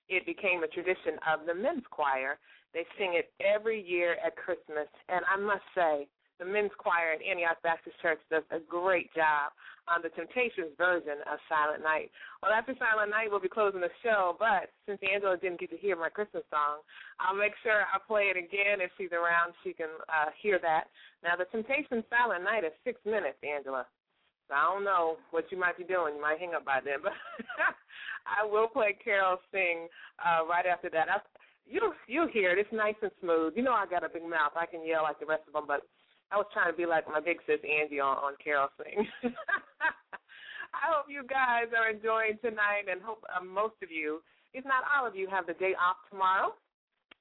it 0.09 0.27
became 0.27 0.63
a 0.63 0.69
tradition 0.69 1.17
of 1.25 1.47
the 1.47 1.55
men's 1.55 1.87
choir. 1.91 2.37
They 2.75 2.85
sing 2.99 3.15
it 3.15 3.33
every 3.41 3.81
year 3.81 4.17
at 4.25 4.37
Christmas, 4.37 4.87
and 5.09 5.25
I 5.25 5.41
must 5.41 5.65
say, 5.75 6.07
the 6.41 6.49
men's 6.49 6.73
choir 6.81 7.13
at 7.13 7.21
Antioch 7.21 7.61
Baptist 7.63 8.01
Church 8.01 8.19
does 8.33 8.43
a 8.51 8.59
great 8.65 9.13
job 9.13 9.53
on 9.85 10.01
the 10.01 10.09
Temptations 10.17 10.73
version 10.81 11.21
of 11.29 11.37
Silent 11.53 11.85
Night. 11.85 12.09
Well, 12.41 12.57
after 12.57 12.73
Silent 12.81 13.13
Night, 13.13 13.29
we'll 13.29 13.45
be 13.45 13.53
closing 13.53 13.85
the 13.85 13.93
show, 14.01 14.41
but 14.41 14.73
since 14.89 14.99
Angela 15.05 15.37
didn't 15.37 15.61
get 15.61 15.69
to 15.71 15.77
hear 15.77 16.01
my 16.01 16.09
Christmas 16.09 16.49
song, 16.49 16.81
I'll 17.21 17.37
make 17.37 17.53
sure 17.61 17.85
I 17.85 18.01
play 18.09 18.33
it 18.33 18.41
again. 18.41 18.81
If 18.81 18.91
she's 18.97 19.13
around, 19.13 19.53
she 19.61 19.77
can 19.77 19.93
uh, 20.09 20.33
hear 20.41 20.57
that. 20.65 20.89
Now, 21.21 21.37
the 21.37 21.45
Temptations 21.53 22.09
Silent 22.09 22.43
Night 22.43 22.65
is 22.65 22.73
six 22.89 22.97
minutes, 23.05 23.37
Angela. 23.45 23.85
So 24.49 24.57
I 24.57 24.65
don't 24.65 24.83
know 24.83 25.21
what 25.31 25.47
you 25.53 25.61
might 25.61 25.77
be 25.77 25.85
doing. 25.85 26.17
You 26.17 26.23
might 26.25 26.41
hang 26.41 26.57
up 26.57 26.65
by 26.65 26.81
then, 26.83 27.05
but 27.05 27.15
I 28.27 28.49
will 28.49 28.67
play 28.67 28.97
Carol 28.97 29.39
sing 29.53 29.87
uh, 30.19 30.49
right 30.49 30.67
after 30.67 30.91
that. 30.91 31.07
I, 31.07 31.21
you 31.71 31.95
you 32.09 32.27
hear 32.33 32.51
it. 32.51 32.59
It's 32.59 32.73
nice 32.73 32.99
and 33.01 33.13
smooth. 33.23 33.55
You 33.55 33.63
know 33.63 33.73
I 33.73 33.87
got 33.87 34.03
a 34.03 34.09
big 34.09 34.27
mouth. 34.27 34.59
I 34.59 34.67
can 34.67 34.85
yell 34.85 35.05
like 35.05 35.21
the 35.21 35.27
rest 35.27 35.47
of 35.47 35.53
them, 35.55 35.65
but 35.69 35.87
I 36.31 36.37
was 36.37 36.47
trying 36.53 36.71
to 36.71 36.77
be 36.77 36.87
like 36.87 37.09
my 37.09 37.21
big 37.21 37.39
sis 37.47 37.61
Angie 37.67 38.01
on, 38.01 38.17
on 38.19 38.33
Carol 38.43 38.69
Sing. 38.79 39.07
I 40.71 40.87
hope 40.87 41.11
you 41.11 41.27
guys 41.27 41.67
are 41.75 41.91
enjoying 41.91 42.39
tonight 42.39 42.87
and 42.91 43.03
hope 43.03 43.27
uh, 43.27 43.43
most 43.43 43.75
of 43.83 43.91
you, 43.91 44.23
if 44.55 44.65
not 44.65 44.87
all 44.87 45.07
of 45.07 45.17
you, 45.17 45.27
have 45.27 45.47
the 45.47 45.59
day 45.59 45.75
off 45.75 45.99
tomorrow 46.09 46.55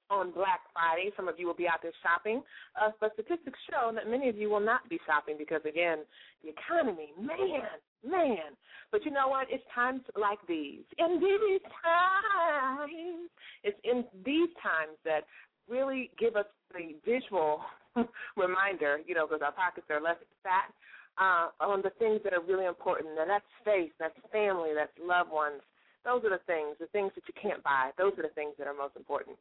on 0.09 0.31
Black 0.31 0.61
Friday. 0.73 1.11
Some 1.17 1.27
of 1.27 1.35
you 1.37 1.47
will 1.47 1.57
be 1.57 1.67
out 1.67 1.81
there 1.81 1.93
shopping. 2.01 2.41
Uh, 2.79 2.91
but 2.99 3.13
statistics 3.13 3.59
show 3.69 3.91
that 3.93 4.09
many 4.09 4.29
of 4.29 4.37
you 4.37 4.49
will 4.49 4.59
not 4.59 4.87
be 4.89 4.99
shopping 5.05 5.35
because, 5.37 5.61
again, 5.67 5.99
the 6.43 6.49
economy, 6.53 7.09
man, 7.17 7.65
man. 8.05 8.53
But 8.91 9.05
you 9.05 9.11
know 9.11 9.27
what? 9.27 9.47
It's 9.49 9.63
times 9.73 10.01
like 10.19 10.39
these. 10.47 10.85
In 10.97 11.19
these 11.19 11.61
times, 11.81 13.29
it's 13.63 13.79
in 13.83 14.05
these 14.25 14.49
times 14.61 14.97
that 15.05 15.25
really 15.69 16.09
give 16.17 16.35
us 16.35 16.45
the 16.73 16.95
visual 17.05 17.61
reminder, 18.37 18.99
you 19.05 19.15
know, 19.15 19.27
because 19.27 19.41
our 19.43 19.51
pockets 19.51 19.87
are 19.89 20.01
less 20.01 20.17
fat, 20.43 20.71
uh, 21.19 21.51
on 21.59 21.81
the 21.81 21.91
things 21.99 22.21
that 22.23 22.33
are 22.33 22.41
really 22.41 22.65
important. 22.65 23.19
And 23.19 23.29
that's 23.29 23.47
faith, 23.65 23.91
that's 23.99 24.15
family, 24.31 24.71
that's 24.73 24.93
loved 24.99 25.31
ones. 25.31 25.61
Those 26.05 26.23
are 26.23 26.31
the 26.31 26.43
things, 26.47 26.79
the 26.79 26.87
things 26.95 27.11
that 27.15 27.27
you 27.27 27.35
can't 27.35 27.61
buy. 27.63 27.91
Those 27.97 28.15
are 28.17 28.23
the 28.23 28.35
things 28.35 28.55
that 28.57 28.67
are 28.67 28.73
most 28.73 28.95
important. 28.95 29.35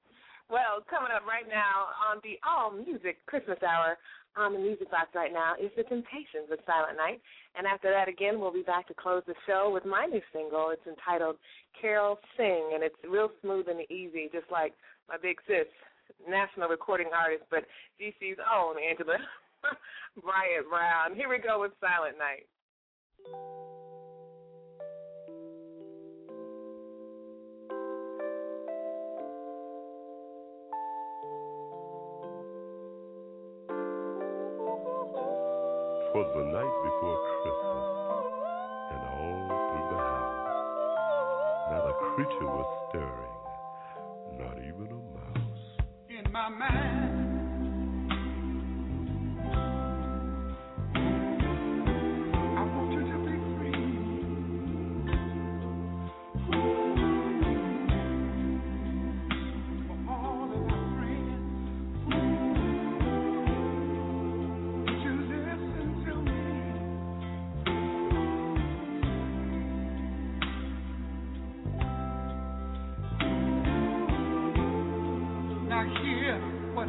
Well, 0.51 0.81
coming 0.89 1.13
up 1.15 1.29
right 1.29 1.47
now 1.47 1.93
on 2.01 2.25
the 2.25 2.41
All 2.41 2.73
Music 2.73 3.21
Christmas 3.27 3.61
Hour 3.63 4.01
on 4.35 4.55
the 4.55 4.59
Music 4.59 4.91
Box 4.91 5.13
right 5.15 5.33
now 5.33 5.55
is 5.61 5.71
The 5.77 5.85
Temptations 5.85 6.49
of 6.51 6.59
Silent 6.65 6.97
Night. 6.97 7.21
And 7.55 7.67
after 7.67 7.93
that, 7.93 8.09
again, 8.09 8.41
we'll 8.41 8.53
be 8.53 8.65
back 8.65 8.89
to 8.89 8.95
close 8.95 9.23
the 9.27 9.37
show 9.47 9.71
with 9.73 9.85
my 9.85 10.07
new 10.07 10.23
single. 10.33 10.71
It's 10.71 10.87
entitled 10.87 11.37
Carol 11.79 12.19
Sing, 12.37 12.73
and 12.75 12.83
it's 12.83 12.97
real 13.07 13.31
smooth 13.43 13.69
and 13.69 13.85
easy, 13.91 14.31
just 14.33 14.51
like 14.51 14.73
my 15.09 15.17
big 15.21 15.37
sis, 15.47 15.69
national 16.29 16.69
recording 16.69 17.09
artist, 17.15 17.45
but 17.51 17.65
DC's 18.01 18.39
own 18.53 18.77
Angela 18.79 19.19
Bryant 20.23 20.69
Brown. 20.69 21.17
Here 21.17 21.29
we 21.29 21.39
go 21.39 21.61
with 21.61 21.73
Silent 21.81 22.17
Night. 22.19 22.47
Twas 36.13 36.29
the 36.35 36.45
night 36.45 36.75
before 36.85 37.19
Christmas, 37.43 37.85
and 38.91 39.03
all 39.13 39.39
through 39.69 39.89
the 39.93 40.01
house, 40.01 40.57
not 41.71 41.85
a 41.85 41.95
creature 42.15 42.49
was 42.49 42.69
stirring, 42.89 43.28
my 46.39 46.49
mind. 46.51 47.18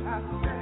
I 0.06 0.59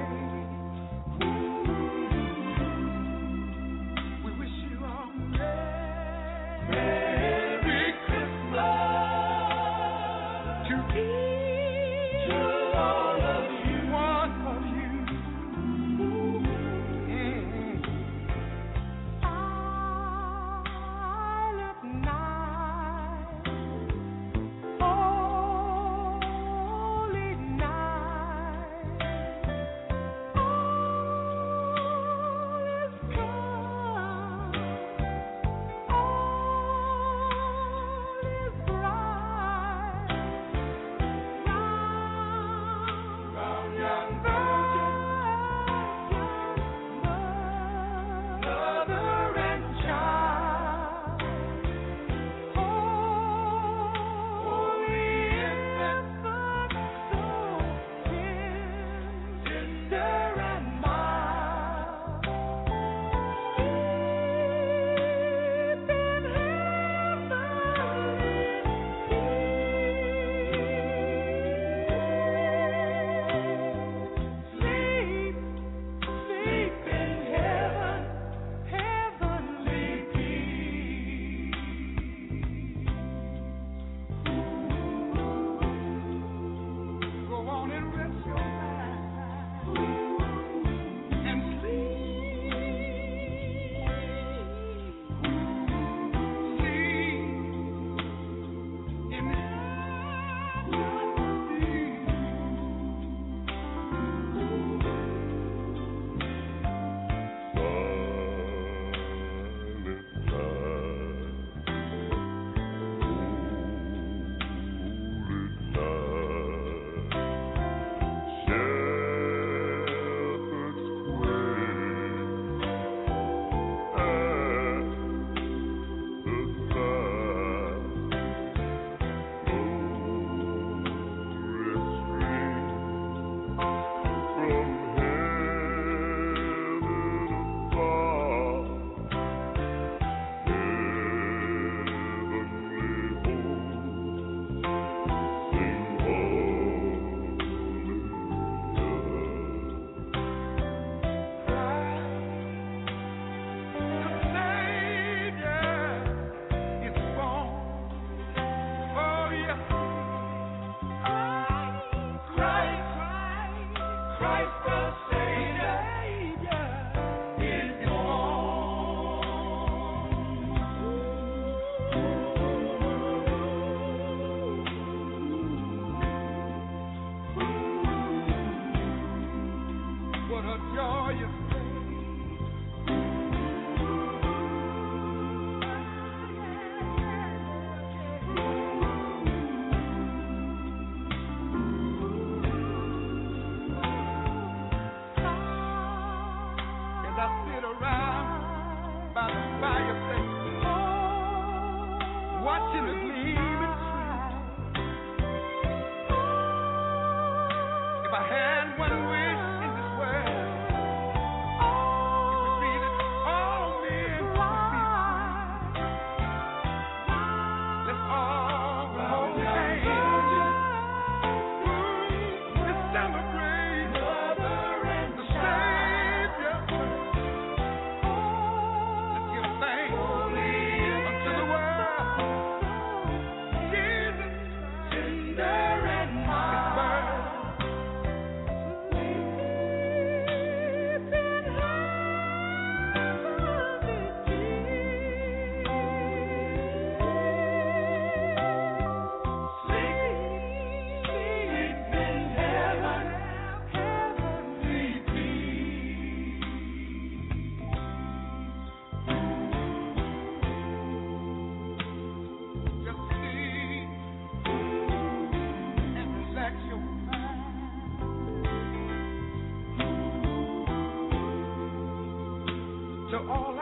to 273.11 273.17
all 273.29 273.56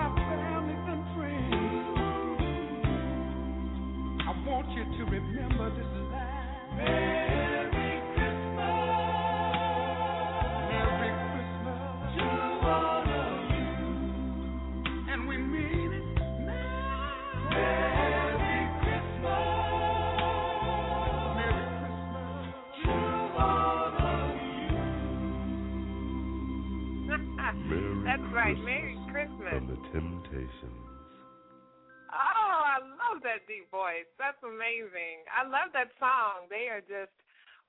that's 34.19 34.41
amazing. 34.43 35.23
I 35.31 35.47
love 35.47 35.71
that 35.71 35.93
song. 36.01 36.51
They 36.51 36.67
are 36.67 36.83
just 36.83 37.13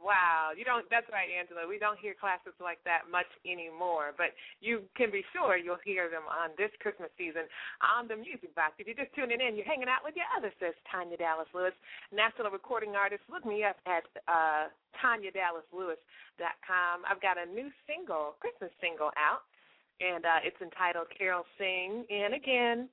wow. 0.02 0.50
You 0.56 0.66
don't 0.66 0.82
that's 0.90 1.06
right, 1.14 1.30
Angela. 1.30 1.68
We 1.68 1.78
don't 1.78 1.98
hear 2.02 2.18
classics 2.18 2.58
like 2.58 2.82
that 2.82 3.06
much 3.06 3.30
anymore, 3.46 4.10
but 4.18 4.34
you 4.58 4.82
can 4.98 5.14
be 5.14 5.22
sure 5.30 5.54
you'll 5.54 5.78
hear 5.86 6.10
them 6.10 6.26
on 6.26 6.50
this 6.58 6.74
Christmas 6.82 7.14
season 7.14 7.46
on 7.78 8.10
the 8.10 8.18
Music 8.18 8.50
Box. 8.58 8.74
If 8.82 8.90
you're 8.90 8.98
just 8.98 9.14
tuning 9.14 9.38
in, 9.38 9.54
you're 9.54 9.68
hanging 9.68 9.86
out 9.86 10.02
with 10.02 10.18
your 10.18 10.26
other 10.34 10.50
sis, 10.58 10.74
Tanya 10.90 11.16
Dallas 11.16 11.48
Lewis, 11.54 11.76
national 12.10 12.50
recording 12.50 12.98
artist. 12.98 13.22
Look 13.30 13.46
me 13.46 13.62
up 13.62 13.78
at 13.86 14.04
uh, 14.26 14.72
TanyaDallasLewis.com. 14.98 16.94
I've 17.06 17.22
got 17.22 17.38
a 17.38 17.46
new 17.46 17.70
single, 17.86 18.34
Christmas 18.42 18.74
single 18.82 19.14
out, 19.14 19.46
and 20.00 20.24
uh, 20.24 20.40
it's 20.44 20.60
entitled 20.60 21.06
Carols 21.16 21.48
Sing. 21.58 22.04
And 22.10 22.34
again, 22.34 22.88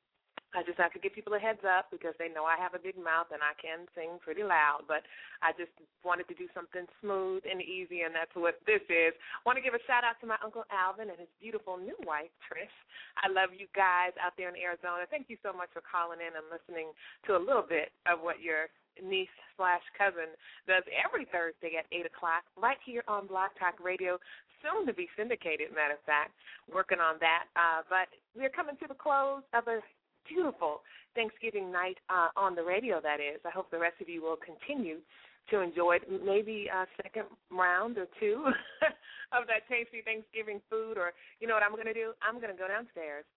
I 0.53 0.61
just 0.61 0.77
have 0.77 0.93
to 0.93 1.01
give 1.01 1.17
people 1.17 1.33
a 1.33 1.41
heads 1.41 1.65
up 1.65 1.89
because 1.89 2.13
they 2.21 2.29
know 2.29 2.45
I 2.45 2.61
have 2.61 2.77
a 2.77 2.81
big 2.81 2.93
mouth 2.93 3.33
and 3.33 3.41
I 3.41 3.57
can 3.57 3.89
sing 3.97 4.21
pretty 4.21 4.45
loud. 4.45 4.85
But 4.85 5.01
I 5.41 5.49
just 5.57 5.73
wanted 6.05 6.29
to 6.29 6.37
do 6.37 6.45
something 6.53 6.85
smooth 7.01 7.41
and 7.49 7.57
easy, 7.57 8.05
and 8.05 8.13
that's 8.13 8.33
what 8.37 8.61
this 8.69 8.85
is. 8.85 9.17
I 9.17 9.41
want 9.49 9.57
to 9.57 9.65
give 9.65 9.73
a 9.73 9.81
shout 9.89 10.05
out 10.05 10.21
to 10.21 10.29
my 10.29 10.37
uncle 10.45 10.61
Alvin 10.69 11.09
and 11.09 11.17
his 11.17 11.31
beautiful 11.41 11.81
new 11.81 11.97
wife 12.05 12.29
Trish. 12.45 12.77
I 13.17 13.33
love 13.33 13.49
you 13.57 13.65
guys 13.73 14.13
out 14.21 14.37
there 14.37 14.53
in 14.53 14.57
Arizona. 14.57 15.09
Thank 15.09 15.25
you 15.33 15.41
so 15.41 15.49
much 15.49 15.73
for 15.73 15.81
calling 15.81 16.21
in 16.21 16.37
and 16.37 16.45
listening 16.53 16.93
to 17.25 17.33
a 17.33 17.41
little 17.41 17.65
bit 17.65 17.89
of 18.05 18.21
what 18.21 18.37
your 18.37 18.69
niece 19.01 19.33
slash 19.57 19.81
cousin 19.97 20.29
does 20.69 20.85
every 20.93 21.25
Thursday 21.33 21.81
at 21.81 21.89
eight 21.89 22.05
o'clock 22.05 22.45
right 22.53 22.77
here 22.85 23.01
on 23.09 23.25
Blog 23.25 23.49
Talk 23.57 23.81
Radio, 23.81 24.21
soon 24.63 24.87
to 24.87 24.93
be 24.93 25.07
syndicated. 25.17 25.75
Matter 25.75 25.99
of 25.99 26.03
fact, 26.07 26.31
working 26.71 26.99
on 26.99 27.19
that. 27.19 27.51
Uh, 27.55 27.83
but 27.91 28.07
we're 28.33 28.49
coming 28.49 28.79
to 28.79 28.87
the 28.87 28.95
close 28.95 29.43
of 29.53 29.67
a 29.67 29.83
beautiful 30.27 30.81
Thanksgiving 31.13 31.71
night 31.71 31.99
uh, 32.09 32.31
on 32.39 32.55
the 32.55 32.63
radio, 32.63 33.03
that 33.03 33.19
is. 33.19 33.43
I 33.45 33.51
hope 33.51 33.69
the 33.69 33.77
rest 33.77 34.01
of 34.01 34.09
you 34.09 34.23
will 34.23 34.39
continue 34.39 35.03
to 35.51 35.59
enjoy 35.59 35.99
it. 35.99 36.07
Maybe 36.07 36.71
a 36.71 36.87
second 37.03 37.27
round 37.51 37.97
or 37.99 38.07
two 38.19 38.47
of 39.35 39.45
that 39.51 39.67
tasty 39.69 40.01
Thanksgiving 40.01 40.63
food, 40.69 40.97
or 40.97 41.11
you 41.39 41.47
know 41.47 41.53
what 41.53 41.63
I'm 41.63 41.75
going 41.75 41.91
to 41.91 41.93
do? 41.93 42.15
I'm 42.23 42.39
going 42.39 42.53
to 42.53 42.57
go 42.57 42.67
downstairs 42.67 43.27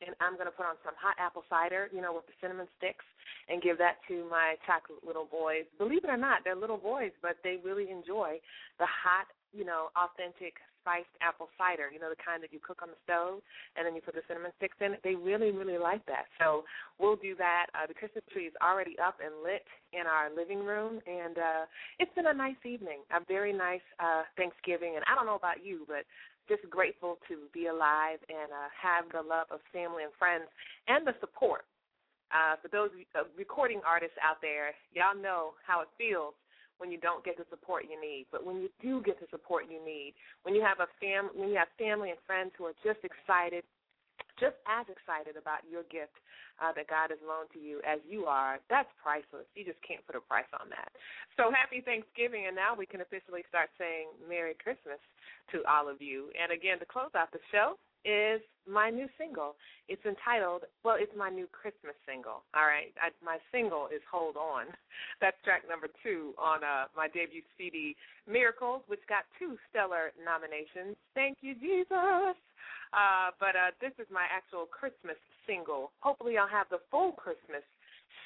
and 0.00 0.16
I'm 0.20 0.34
going 0.34 0.48
to 0.48 0.56
put 0.56 0.64
on 0.64 0.80
some 0.84 0.96
hot 0.96 1.16
apple 1.20 1.44
cider, 1.48 1.88
you 1.92 2.00
know, 2.00 2.12
with 2.16 2.24
the 2.24 2.36
cinnamon 2.40 2.66
sticks, 2.80 3.04
and 3.48 3.60
give 3.60 3.76
that 3.78 4.00
to 4.08 4.24
my 4.32 4.56
chocolate 4.64 5.04
little 5.04 5.28
boys. 5.28 5.68
Believe 5.76 6.04
it 6.04 6.10
or 6.10 6.16
not, 6.16 6.40
they're 6.44 6.56
little 6.56 6.80
boys, 6.80 7.12
but 7.20 7.36
they 7.44 7.60
really 7.60 7.90
enjoy 7.90 8.40
the 8.80 8.88
hot, 8.88 9.28
you 9.52 9.64
know, 9.64 9.88
authentic 9.96 10.54
spiced 10.80 11.12
apple 11.20 11.48
cider, 11.60 11.92
you 11.92 12.00
know, 12.00 12.08
the 12.08 12.18
kind 12.18 12.42
that 12.42 12.52
you 12.52 12.58
cook 12.58 12.80
on 12.80 12.88
the 12.88 13.00
stove 13.04 13.44
and 13.76 13.84
then 13.84 13.94
you 13.94 14.00
put 14.00 14.16
the 14.16 14.24
cinnamon 14.26 14.50
sticks 14.56 14.76
in. 14.80 14.96
They 15.04 15.14
really, 15.14 15.52
really 15.52 15.76
like 15.76 16.04
that. 16.06 16.26
So 16.40 16.64
we'll 16.98 17.20
do 17.20 17.36
that. 17.36 17.68
Uh, 17.76 17.86
the 17.86 17.94
Christmas 17.94 18.24
tree 18.32 18.48
is 18.48 18.56
already 18.64 18.96
up 18.96 19.20
and 19.20 19.44
lit 19.44 19.64
in 19.92 20.08
our 20.08 20.32
living 20.32 20.64
room, 20.64 21.00
and 21.04 21.36
uh, 21.36 21.64
it's 21.98 22.12
been 22.16 22.32
a 22.32 22.34
nice 22.34 22.60
evening, 22.64 23.04
a 23.12 23.20
very 23.28 23.52
nice 23.52 23.84
uh, 24.00 24.24
Thanksgiving. 24.36 24.96
And 24.96 25.04
I 25.04 25.14
don't 25.14 25.26
know 25.26 25.36
about 25.36 25.64
you, 25.64 25.84
but 25.86 26.08
just 26.48 26.64
grateful 26.70 27.18
to 27.28 27.46
be 27.52 27.68
alive 27.68 28.18
and 28.26 28.50
uh, 28.50 28.68
have 28.74 29.06
the 29.12 29.22
love 29.22 29.46
of 29.52 29.60
family 29.72 30.02
and 30.02 30.12
friends 30.18 30.48
and 30.88 31.06
the 31.06 31.14
support. 31.20 31.68
Uh, 32.30 32.54
for 32.62 32.70
those 32.70 32.90
uh, 33.18 33.26
recording 33.36 33.82
artists 33.82 34.14
out 34.22 34.38
there, 34.38 34.70
y'all 34.94 35.18
know 35.18 35.58
how 35.66 35.82
it 35.82 35.90
feels 35.98 36.34
when 36.80 36.90
you 36.90 36.96
don't 36.96 37.22
get 37.22 37.36
the 37.36 37.44
support 37.52 37.84
you 37.84 38.00
need. 38.00 38.24
But 38.32 38.44
when 38.44 38.56
you 38.56 38.72
do 38.80 39.04
get 39.04 39.20
the 39.20 39.28
support 39.28 39.68
you 39.68 39.78
need, 39.84 40.16
when 40.42 40.56
you 40.56 40.64
have 40.64 40.80
a 40.80 40.88
fam 40.96 41.28
when 41.36 41.52
you 41.52 41.60
have 41.60 41.68
family 41.76 42.08
and 42.08 42.18
friends 42.24 42.56
who 42.56 42.64
are 42.64 42.76
just 42.80 43.04
excited, 43.04 43.62
just 44.40 44.56
as 44.64 44.88
excited 44.88 45.36
about 45.36 45.60
your 45.68 45.84
gift 45.92 46.16
uh, 46.64 46.72
that 46.72 46.88
God 46.88 47.12
has 47.12 47.20
loaned 47.20 47.52
to 47.52 47.60
you 47.60 47.84
as 47.84 48.00
you 48.08 48.24
are, 48.24 48.56
that's 48.72 48.88
priceless. 48.96 49.44
You 49.52 49.68
just 49.68 49.80
can't 49.84 50.00
put 50.08 50.16
a 50.16 50.24
price 50.24 50.48
on 50.56 50.72
that. 50.72 50.88
So 51.36 51.52
happy 51.52 51.84
Thanksgiving, 51.84 52.48
and 52.48 52.56
now 52.56 52.72
we 52.72 52.88
can 52.88 53.04
officially 53.04 53.44
start 53.52 53.68
saying 53.76 54.08
Merry 54.24 54.56
Christmas 54.56 55.00
to 55.52 55.60
all 55.68 55.92
of 55.92 56.00
you. 56.00 56.32
And 56.36 56.48
again, 56.48 56.80
to 56.80 56.88
close 56.88 57.12
out 57.12 57.28
the 57.36 57.44
show, 57.52 57.76
is 58.04 58.40
my 58.68 58.90
new 58.90 59.08
single. 59.18 59.56
It's 59.88 60.04
entitled, 60.06 60.62
well, 60.84 60.96
it's 60.98 61.12
my 61.16 61.28
new 61.28 61.48
Christmas 61.50 61.98
single. 62.06 62.46
All 62.54 62.66
right, 62.66 62.94
I, 63.00 63.10
my 63.24 63.38
single 63.50 63.88
is 63.90 64.00
"Hold 64.10 64.36
On." 64.36 64.66
That's 65.20 65.36
track 65.44 65.62
number 65.68 65.88
two 66.02 66.32
on 66.38 66.62
uh, 66.62 66.86
my 66.96 67.08
debut 67.08 67.42
CD, 67.58 67.96
Miracles, 68.30 68.82
which 68.86 69.00
got 69.08 69.26
two 69.38 69.58
stellar 69.68 70.12
nominations. 70.22 70.96
Thank 71.14 71.38
you, 71.42 71.54
Jesus. 71.58 72.36
Uh, 72.90 73.30
but 73.38 73.54
uh, 73.54 73.70
this 73.80 73.94
is 73.98 74.06
my 74.10 74.26
actual 74.30 74.66
Christmas 74.66 75.18
single. 75.46 75.90
Hopefully, 76.00 76.38
I'll 76.38 76.50
have 76.50 76.66
the 76.70 76.82
full 76.90 77.12
Christmas 77.12 77.62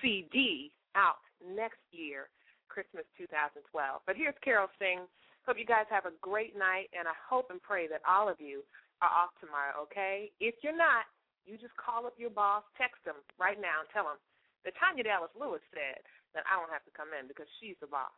CD 0.00 0.72
out 0.96 1.20
next 1.40 1.80
year, 1.92 2.28
Christmas 2.68 3.04
2012. 3.18 3.60
But 4.06 4.16
here's 4.16 4.36
Carols 4.44 4.72
Sing. 4.78 5.04
Hope 5.44 5.60
you 5.60 5.68
guys 5.68 5.84
have 5.92 6.08
a 6.08 6.16
great 6.24 6.56
night, 6.56 6.88
and 6.96 7.04
I 7.04 7.12
hope 7.20 7.52
and 7.52 7.60
pray 7.60 7.84
that 7.88 8.00
all 8.08 8.28
of 8.28 8.40
you 8.40 8.64
are 9.02 9.10
off 9.10 9.34
tomorrow, 9.40 9.82
okay? 9.88 10.30
If 10.38 10.60
you're 10.62 10.76
not, 10.76 11.08
you 11.46 11.58
just 11.58 11.76
call 11.76 12.06
up 12.06 12.14
your 12.18 12.30
boss, 12.30 12.62
text 12.78 13.02
them 13.04 13.18
right 13.36 13.58
now, 13.58 13.84
and 13.84 13.88
tell 13.90 14.06
them 14.06 14.20
that 14.64 14.76
Tanya 14.80 15.04
Dallas 15.04 15.34
Lewis 15.34 15.62
said 15.72 16.02
that 16.32 16.46
I 16.48 16.56
don't 16.56 16.72
have 16.72 16.84
to 16.88 16.94
come 16.94 17.12
in 17.14 17.28
because 17.28 17.48
she's 17.60 17.76
the 17.82 17.90
boss. 17.90 18.14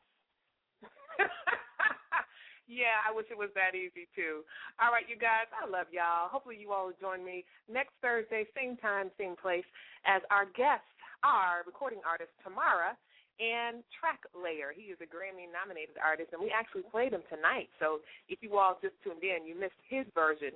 Yeah, 2.67 2.99
I 3.07 3.15
wish 3.15 3.31
it 3.31 3.39
was 3.39 3.55
that 3.55 3.79
easy 3.79 4.11
too. 4.19 4.43
All 4.83 4.91
right, 4.91 5.07
you 5.07 5.15
guys, 5.15 5.47
I 5.55 5.71
love 5.71 5.87
y'all. 5.95 6.27
Hopefully, 6.27 6.59
you 6.59 6.75
all 6.75 6.91
will 6.91 6.99
join 6.99 7.23
me 7.23 7.47
next 7.71 7.95
Thursday, 8.03 8.43
same 8.59 8.75
time, 8.83 9.15
same 9.15 9.39
place, 9.39 9.67
as 10.03 10.19
our 10.35 10.51
guests 10.59 10.91
are 11.23 11.63
recording 11.63 12.03
artist 12.03 12.35
Tamara 12.43 12.99
and 13.39 13.87
Track 13.95 14.27
Layer. 14.35 14.75
He 14.75 14.91
is 14.91 14.99
a 14.99 15.07
Grammy 15.07 15.47
nominated 15.47 15.95
artist, 16.03 16.35
and 16.35 16.43
we 16.43 16.51
actually 16.51 16.83
played 16.91 17.15
him 17.15 17.23
tonight. 17.31 17.71
So 17.79 18.03
if 18.27 18.43
you 18.43 18.59
all 18.59 18.83
just 18.83 18.99
tuned 19.07 19.23
in, 19.23 19.47
you 19.47 19.55
missed 19.55 19.79
his 19.87 20.05
version 20.11 20.51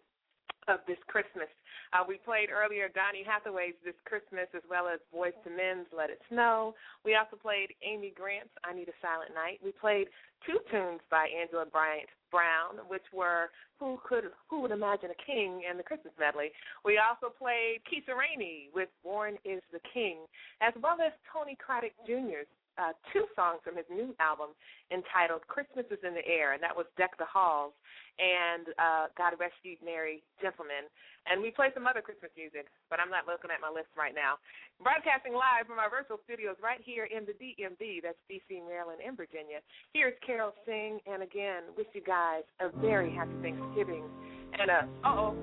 of 0.71 0.79
this 0.87 1.03
Christmas. 1.11 1.51
Uh, 1.91 2.07
we 2.07 2.23
played 2.23 2.55
earlier 2.55 2.87
Donny 2.87 3.27
Hathaway's 3.27 3.75
This 3.83 3.99
Christmas 4.07 4.47
as 4.55 4.63
well 4.71 4.87
as 4.87 5.03
Boyz 5.11 5.35
II 5.43 5.59
Men's 5.59 5.91
Let 5.91 6.11
It 6.11 6.23
Snow. 6.31 6.79
We 7.05 7.19
also 7.19 7.35
played 7.35 7.75
Amy 7.83 8.15
Grant's 8.15 8.55
I 8.63 8.71
Need 8.73 8.87
a 8.87 8.97
Silent 9.03 9.35
Night. 9.35 9.59
We 9.59 9.75
played 9.75 10.07
two 10.47 10.63
tunes 10.71 11.03
by 11.11 11.27
Angela 11.27 11.67
Bryant 11.67 12.07
Brown, 12.31 12.87
which 12.87 13.05
were 13.13 13.51
Who 13.83 13.99
Could 14.07 14.31
Who 14.47 14.63
Would 14.63 14.71
Imagine 14.71 15.11
a 15.11 15.19
King 15.19 15.67
and 15.69 15.75
the 15.75 15.83
Christmas 15.83 16.15
Medley. 16.15 16.55
We 16.87 17.03
also 17.03 17.35
played 17.35 17.83
Keisha 17.91 18.15
Rainey 18.15 18.71
with 18.71 18.89
Born 19.03 19.35
is 19.43 19.63
the 19.75 19.83
King, 19.93 20.23
as 20.63 20.73
well 20.79 21.03
as 21.03 21.11
Tony 21.27 21.59
Craddock 21.59 21.99
Jr.'s 22.07 22.47
uh, 22.81 22.97
two 23.13 23.29
songs 23.37 23.61
from 23.61 23.77
his 23.77 23.85
new 23.93 24.17
album 24.17 24.57
entitled 24.89 25.45
Christmas 25.45 25.85
is 25.93 26.01
in 26.01 26.17
the 26.17 26.25
Air, 26.25 26.57
and 26.57 26.63
that 26.65 26.73
was 26.73 26.89
Deck 26.97 27.13
the 27.21 27.29
Halls 27.29 27.77
and 28.17 28.73
uh, 28.81 29.13
God 29.21 29.37
Rest 29.37 29.61
Ye 29.63 29.77
Merry 29.85 30.25
Gentlemen. 30.41 30.89
And 31.29 31.45
we 31.45 31.53
played 31.53 31.77
some 31.77 31.85
other 31.85 32.01
Christmas 32.01 32.33
music, 32.33 32.73
but 32.89 32.97
I'm 32.97 33.13
not 33.13 33.29
looking 33.29 33.53
at 33.53 33.61
my 33.61 33.69
list 33.69 33.93
right 33.93 34.17
now. 34.17 34.41
Broadcasting 34.81 35.37
live 35.37 35.69
from 35.69 35.77
our 35.77 35.93
virtual 35.93 36.17
studios 36.25 36.57
right 36.65 36.81
here 36.81 37.05
in 37.05 37.29
the 37.29 37.37
DMV, 37.37 38.01
that's 38.01 38.19
DC, 38.33 38.65
Maryland, 38.65 39.05
and 39.05 39.13
Virginia. 39.17 39.61
Here's 39.93 40.17
Carols 40.25 40.57
Sing, 40.65 41.05
and 41.05 41.21
again, 41.21 41.77
wish 41.77 41.89
you 41.93 42.01
guys 42.01 42.49
a 42.65 42.73
very 42.81 43.13
happy 43.13 43.37
Thanksgiving. 43.45 44.09
And 44.57 44.69
uh 44.73 44.87
oh, 45.05 45.37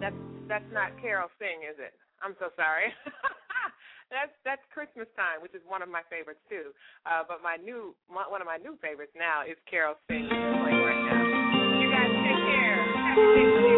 that's 0.00 0.16
that's 0.48 0.70
not 0.72 0.96
Carols 1.00 1.30
Sing, 1.38 1.62
is 1.68 1.76
it? 1.76 1.92
I'm 2.24 2.34
so 2.40 2.48
sorry. 2.56 2.88
that's 4.14 4.30
that's 4.46 4.62
Christmas 4.70 5.10
time, 5.18 5.42
which 5.42 5.52
is 5.58 5.62
one 5.66 5.82
of 5.82 5.90
my 5.90 6.06
favorites 6.06 6.40
too. 6.46 6.70
Uh, 7.02 7.26
but 7.26 7.42
my 7.42 7.58
new 7.58 7.98
my, 8.06 8.22
one 8.30 8.38
of 8.38 8.46
my 8.46 8.62
new 8.62 8.78
favorites 8.78 9.12
now 9.18 9.42
is 9.42 9.58
Carols 9.66 9.98
Sing, 10.06 10.30
playing 10.30 10.86
right 10.86 11.02
now. 11.10 11.26
You 11.82 11.90
guys 11.90 12.14
take 12.22 12.40
care. 12.46 12.78
Happy 12.94 13.26
Thanksgiving. 13.34 13.73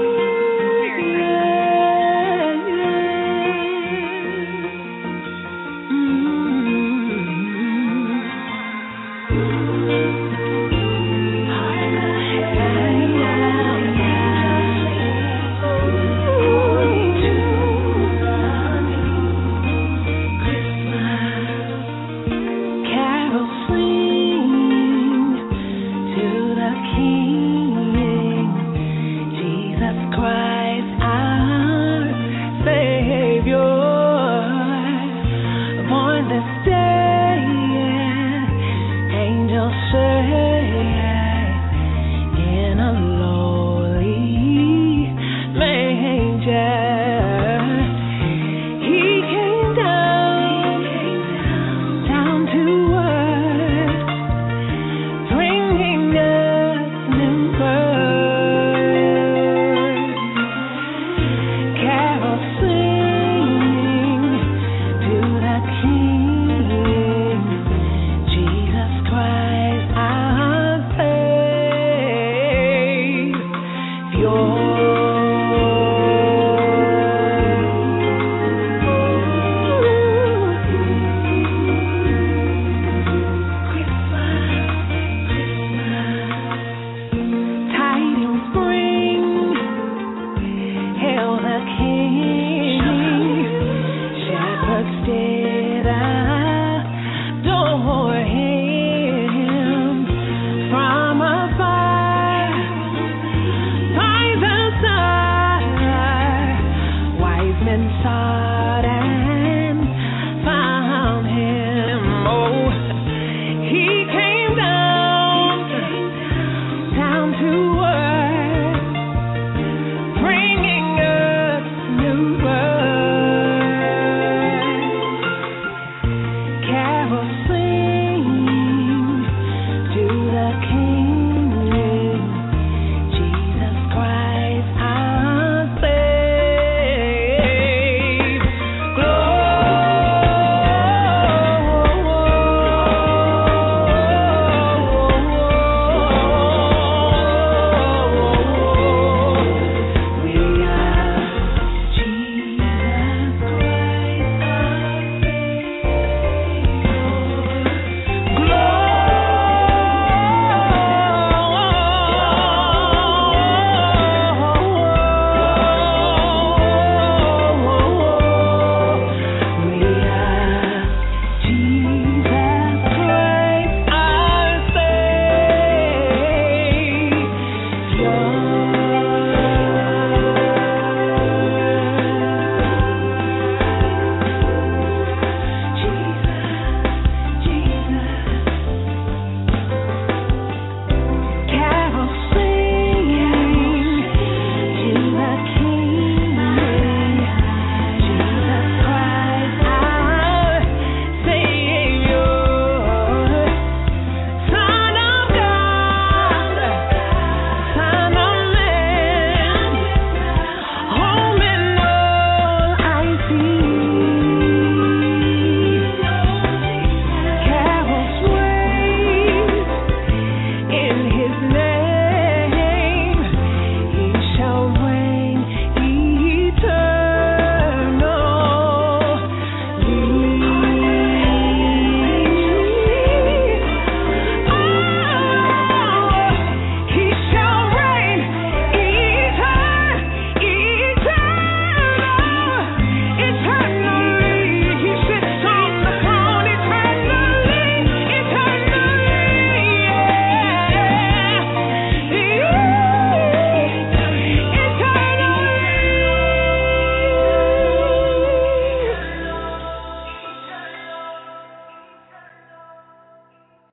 never 127.09 127.46